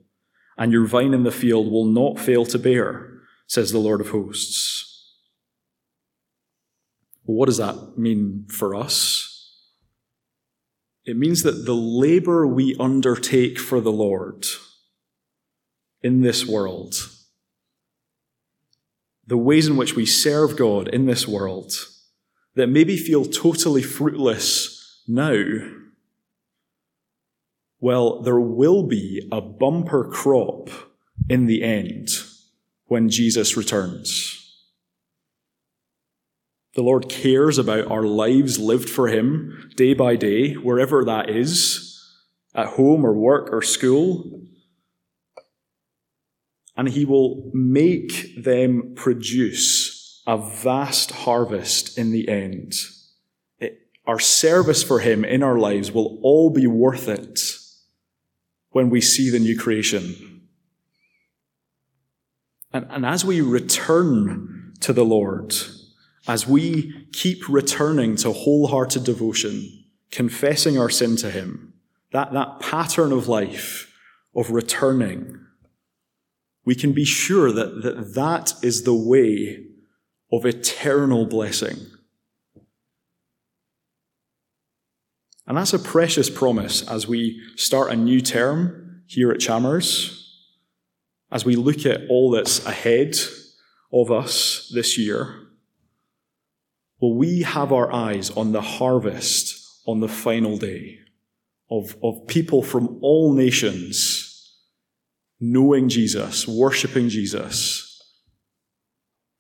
and 0.59 0.73
your 0.73 0.87
vine 0.87 1.15
in 1.15 1.23
the 1.23 1.31
field 1.31 1.71
will 1.71 1.87
not 1.87 2.19
fail 2.19 2.45
to 2.45 2.59
bear, 2.59 3.21
says 3.47 3.71
the 3.71 3.79
Lord 3.79 4.01
of 4.01 4.11
hosts. 4.11 5.15
Well, 7.25 7.37
what 7.37 7.47
does 7.47 7.59
that 7.59 7.97
mean 7.97 8.47
for 8.49 8.75
us? 8.75 9.55
It 11.05 11.17
means 11.17 11.45
that 11.45 11.65
the 11.65 11.75
labor 11.75 12.45
we 12.45 12.77
undertake 12.81 13.59
for 13.59 13.81
the 13.81 13.93
Lord 13.93 14.45
in 16.03 16.23
this 16.23 16.45
world, 16.45 16.97
the 19.25 19.39
ways 19.39 19.69
in 19.69 19.77
which 19.77 19.95
we 19.95 20.05
serve 20.05 20.57
God 20.57 20.89
in 20.89 21.07
this 21.07 21.27
world, 21.29 21.73
that 22.57 22.67
maybe 22.67 22.97
feel 22.97 23.25
totally 23.25 23.81
fruitless 23.81 25.05
now, 25.07 25.41
well, 27.81 28.21
there 28.21 28.41
will 28.41 28.83
be 28.83 29.27
a 29.33 29.41
bumper 29.41 30.05
crop 30.05 30.69
in 31.29 31.47
the 31.47 31.63
end 31.63 32.09
when 32.87 33.09
Jesus 33.09 33.57
returns. 33.57 34.37
The 36.75 36.83
Lord 36.83 37.09
cares 37.09 37.59
about 37.59 37.91
our 37.91 38.03
lives 38.03 38.59
lived 38.59 38.91
for 38.91 39.09
Him 39.09 39.71
day 39.77 39.95
by 39.95 40.17
day, 40.17 40.55
wherever 40.55 41.05
that 41.05 41.31
is, 41.31 41.99
at 42.55 42.69
home 42.69 43.05
or 43.05 43.15
work 43.15 43.49
or 43.51 43.63
school. 43.63 44.43
And 46.77 46.89
He 46.89 47.05
will 47.05 47.51
make 47.55 48.43
them 48.43 48.93
produce 48.95 50.23
a 50.27 50.37
vast 50.37 51.11
harvest 51.11 51.99
in 51.99 52.13
the 52.13 52.29
end. 52.29 52.75
It, 53.59 53.89
our 54.07 54.21
service 54.21 54.83
for 54.83 55.01
Him 55.01 55.25
in 55.25 55.43
our 55.43 55.59
lives 55.59 55.91
will 55.91 56.21
all 56.23 56.51
be 56.51 56.67
worth 56.67 57.09
it 57.09 57.41
when 58.71 58.91
we 58.91 59.01
see 59.01 59.31
the 59.31 59.39
new 59.39 59.59
creation. 59.59 60.43
And, 62.73 62.87
and 62.91 63.05
as 63.05 63.25
we 63.25 63.41
return 63.41 64.75
to 64.81 64.93
the 64.93 65.05
Lord, 65.05 65.55
as 66.29 66.47
we 66.47 67.07
keep 67.13 67.49
returning 67.49 68.17
to 68.17 68.33
wholehearted 68.33 69.05
devotion, 69.05 69.85
confessing 70.11 70.79
our 70.79 70.91
sin 70.91 71.17
to 71.17 71.31
Him, 71.31 71.75
that, 72.13 72.33
that 72.33 72.61
pattern 72.61 73.13
of 73.13 73.29
life 73.29 73.93
of 74.35 74.51
returning, 74.51 75.39
we 76.65 76.75
can 76.75 76.93
be 76.93 77.05
sure 77.05 77.51
that, 77.53 77.83
that 77.83 78.15
that 78.15 78.55
is 78.63 78.85
the 78.85 78.95
way 78.95 79.65
of 80.33 80.47
eternal 80.47 81.27
blessing. 81.27 81.79
And 85.51 85.59
that's 85.59 85.73
a 85.73 85.81
precious 85.81 86.31
promise 86.31 86.89
as 86.89 87.09
we 87.09 87.43
start 87.57 87.91
a 87.91 87.97
new 87.97 88.21
term 88.21 89.03
here 89.07 89.33
at 89.33 89.41
Chalmers, 89.41 90.39
as 91.33 91.45
we 91.45 91.57
look 91.57 91.85
at 91.85 92.03
all 92.09 92.31
that's 92.31 92.65
ahead 92.65 93.17
of 93.93 94.13
us 94.13 94.71
this 94.73 94.97
year. 94.97 95.49
Will 97.01 97.17
we 97.17 97.43
have 97.43 97.73
our 97.73 97.93
eyes 97.93 98.31
on 98.31 98.53
the 98.53 98.61
harvest 98.61 99.81
on 99.89 99.99
the 99.99 100.07
final 100.07 100.57
day 100.57 101.01
of, 101.69 101.97
of 102.01 102.29
people 102.29 102.63
from 102.63 103.01
all 103.03 103.33
nations 103.33 104.57
knowing 105.41 105.89
Jesus, 105.89 106.47
worshipping 106.47 107.09
Jesus? 107.09 108.01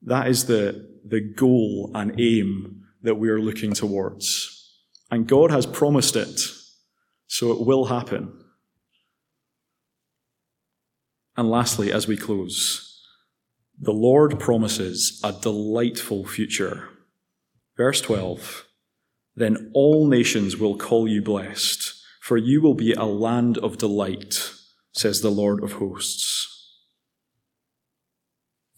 That 0.02 0.26
is 0.26 0.46
the, 0.46 0.90
the 1.04 1.20
goal 1.20 1.92
and 1.94 2.20
aim 2.20 2.82
that 3.00 3.14
we 3.14 3.28
are 3.28 3.38
looking 3.38 3.74
towards. 3.74 4.49
And 5.10 5.26
God 5.26 5.50
has 5.50 5.66
promised 5.66 6.14
it, 6.14 6.40
so 7.26 7.50
it 7.52 7.66
will 7.66 7.86
happen. 7.86 8.32
And 11.36 11.50
lastly, 11.50 11.92
as 11.92 12.06
we 12.06 12.16
close, 12.16 13.02
the 13.80 13.92
Lord 13.92 14.38
promises 14.38 15.20
a 15.24 15.32
delightful 15.32 16.26
future. 16.26 16.90
Verse 17.76 18.00
12 18.00 18.66
Then 19.34 19.70
all 19.74 20.06
nations 20.06 20.56
will 20.58 20.76
call 20.76 21.08
you 21.08 21.22
blessed, 21.22 21.94
for 22.20 22.36
you 22.36 22.60
will 22.60 22.74
be 22.74 22.92
a 22.92 23.04
land 23.04 23.58
of 23.58 23.78
delight, 23.78 24.52
says 24.92 25.22
the 25.22 25.30
Lord 25.30 25.62
of 25.62 25.72
hosts. 25.72 26.46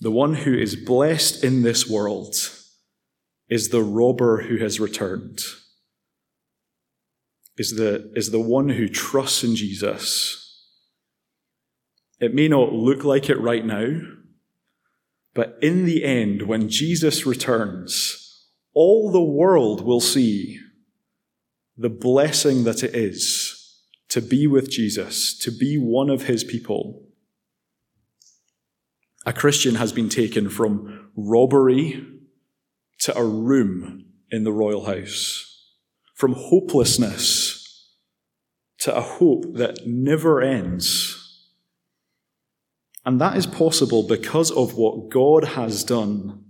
The 0.00 0.10
one 0.10 0.34
who 0.34 0.54
is 0.54 0.76
blessed 0.76 1.44
in 1.44 1.62
this 1.62 1.88
world 1.88 2.34
is 3.48 3.68
the 3.68 3.82
robber 3.82 4.42
who 4.42 4.56
has 4.58 4.80
returned 4.80 5.40
is 7.56 7.76
the, 7.76 8.10
is 8.14 8.30
the 8.30 8.40
one 8.40 8.70
who 8.70 8.88
trusts 8.88 9.44
in 9.44 9.54
Jesus. 9.56 10.38
It 12.20 12.34
may 12.34 12.48
not 12.48 12.72
look 12.72 13.04
like 13.04 13.28
it 13.28 13.40
right 13.40 13.64
now, 13.64 14.00
but 15.34 15.58
in 15.60 15.84
the 15.84 16.04
end, 16.04 16.42
when 16.42 16.68
Jesus 16.68 17.26
returns, 17.26 18.48
all 18.74 19.10
the 19.10 19.22
world 19.22 19.84
will 19.84 20.00
see 20.00 20.60
the 21.76 21.90
blessing 21.90 22.64
that 22.64 22.82
it 22.82 22.94
is 22.94 23.58
to 24.08 24.20
be 24.20 24.46
with 24.46 24.70
Jesus, 24.70 25.36
to 25.38 25.50
be 25.50 25.78
one 25.78 26.10
of 26.10 26.24
his 26.24 26.44
people. 26.44 27.02
A 29.24 29.32
Christian 29.32 29.76
has 29.76 29.92
been 29.92 30.08
taken 30.08 30.50
from 30.50 31.10
robbery 31.16 32.04
to 33.00 33.16
a 33.16 33.24
room 33.24 34.04
in 34.30 34.44
the 34.44 34.52
royal 34.52 34.84
house, 34.84 35.66
from 36.14 36.34
hopelessness 36.34 37.41
to 38.82 38.96
a 38.96 39.00
hope 39.00 39.44
that 39.54 39.86
never 39.86 40.42
ends. 40.42 41.48
And 43.04 43.20
that 43.20 43.36
is 43.36 43.46
possible 43.46 44.02
because 44.02 44.50
of 44.50 44.74
what 44.74 45.08
God 45.08 45.44
has 45.44 45.84
done 45.84 46.46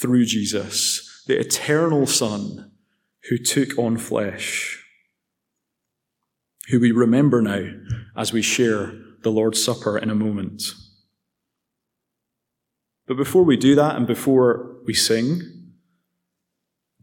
through 0.00 0.24
Jesus, 0.24 1.22
the 1.28 1.38
eternal 1.38 2.04
Son 2.08 2.72
who 3.28 3.38
took 3.38 3.78
on 3.78 3.98
flesh, 3.98 4.84
who 6.70 6.80
we 6.80 6.90
remember 6.90 7.40
now 7.40 7.70
as 8.16 8.32
we 8.32 8.42
share 8.42 8.92
the 9.22 9.30
Lord's 9.30 9.62
Supper 9.62 9.96
in 9.96 10.10
a 10.10 10.14
moment. 10.16 10.64
But 13.06 13.16
before 13.16 13.44
we 13.44 13.56
do 13.56 13.76
that 13.76 13.94
and 13.94 14.08
before 14.08 14.78
we 14.86 14.94
sing, 14.94 15.40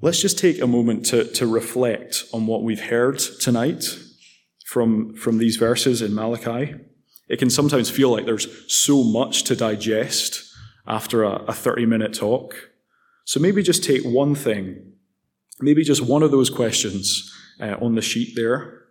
let's 0.01 0.21
just 0.21 0.37
take 0.37 0.59
a 0.59 0.67
moment 0.67 1.05
to, 1.05 1.23
to 1.35 1.47
reflect 1.47 2.25
on 2.33 2.47
what 2.47 2.63
we've 2.63 2.89
heard 2.89 3.19
tonight 3.19 3.85
from, 4.73 5.13
from 5.13 5.37
these 5.37 5.57
verses 5.57 6.01
in 6.01 6.15
Malachi. 6.15 6.73
It 7.29 7.37
can 7.37 7.51
sometimes 7.51 7.91
feel 7.91 8.09
like 8.09 8.25
there's 8.25 8.47
so 8.73 9.03
much 9.03 9.43
to 9.43 9.55
digest 9.55 10.43
after 10.87 11.23
a, 11.23 11.43
a 11.43 11.53
30 11.53 11.85
minute 11.85 12.13
talk. 12.15 12.71
So 13.23 13.39
maybe 13.39 13.61
just 13.61 13.83
take 13.83 14.01
one 14.01 14.33
thing, 14.33 14.93
maybe 15.61 15.83
just 15.83 16.01
one 16.01 16.23
of 16.23 16.31
those 16.31 16.49
questions 16.49 17.31
uh, 17.61 17.75
on 17.79 17.93
the 17.93 18.01
sheet 18.01 18.35
there, 18.35 18.81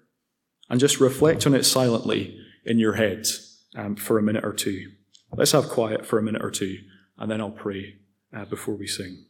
and 0.70 0.78
just 0.78 1.00
reflect 1.00 1.48
on 1.48 1.54
it 1.54 1.64
silently 1.64 2.38
in 2.64 2.78
your 2.78 2.94
head 2.94 3.26
um, 3.74 3.96
for 3.96 4.18
a 4.18 4.22
minute 4.22 4.44
or 4.44 4.52
two. 4.52 4.92
Let's 5.32 5.52
have 5.52 5.68
quiet 5.68 6.06
for 6.06 6.16
a 6.16 6.22
minute 6.22 6.44
or 6.44 6.50
two 6.52 6.78
and 7.18 7.28
then 7.28 7.40
I'll 7.40 7.50
pray 7.50 7.96
uh, 8.32 8.44
before 8.44 8.76
we 8.76 8.86
sing. 8.86 9.26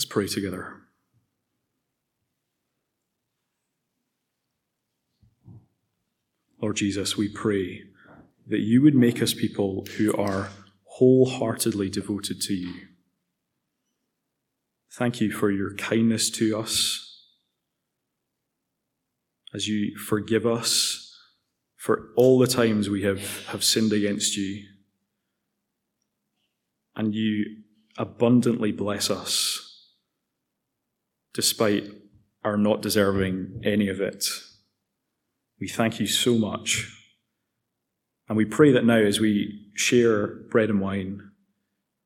Let's 0.00 0.06
pray 0.06 0.28
together. 0.28 0.76
Lord 6.62 6.76
Jesus, 6.76 7.18
we 7.18 7.28
pray 7.28 7.82
that 8.46 8.60
you 8.60 8.80
would 8.80 8.94
make 8.94 9.20
us 9.20 9.34
people 9.34 9.86
who 9.98 10.16
are 10.16 10.48
wholeheartedly 10.84 11.90
devoted 11.90 12.40
to 12.40 12.54
you. 12.54 12.72
Thank 14.90 15.20
you 15.20 15.30
for 15.30 15.50
your 15.50 15.74
kindness 15.74 16.30
to 16.30 16.58
us 16.58 17.26
as 19.52 19.68
you 19.68 19.98
forgive 19.98 20.46
us 20.46 21.14
for 21.76 22.08
all 22.16 22.38
the 22.38 22.46
times 22.46 22.88
we 22.88 23.02
have, 23.02 23.46
have 23.48 23.62
sinned 23.62 23.92
against 23.92 24.34
you. 24.38 24.64
And 26.96 27.14
you 27.14 27.44
abundantly 27.98 28.72
bless 28.72 29.10
us 29.10 29.66
despite 31.34 31.84
our 32.44 32.56
not 32.56 32.82
deserving 32.82 33.60
any 33.64 33.88
of 33.88 34.00
it. 34.00 34.24
We 35.60 35.68
thank 35.68 36.00
you 36.00 36.06
so 36.06 36.36
much. 36.36 36.96
And 38.28 38.36
we 38.36 38.44
pray 38.44 38.72
that 38.72 38.84
now, 38.84 38.98
as 38.98 39.20
we 39.20 39.70
share 39.74 40.26
bread 40.50 40.70
and 40.70 40.80
wine, 40.80 41.30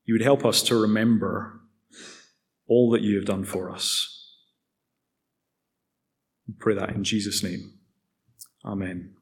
you 0.04 0.14
would 0.14 0.22
help 0.22 0.44
us 0.44 0.62
to 0.64 0.80
remember 0.80 1.60
all 2.66 2.90
that 2.90 3.02
you 3.02 3.16
have 3.16 3.26
done 3.26 3.44
for 3.44 3.70
us. 3.70 4.10
We 6.48 6.54
pray 6.58 6.74
that 6.74 6.90
in 6.90 7.04
Jesus' 7.04 7.42
name. 7.42 7.74
Amen. 8.64 9.13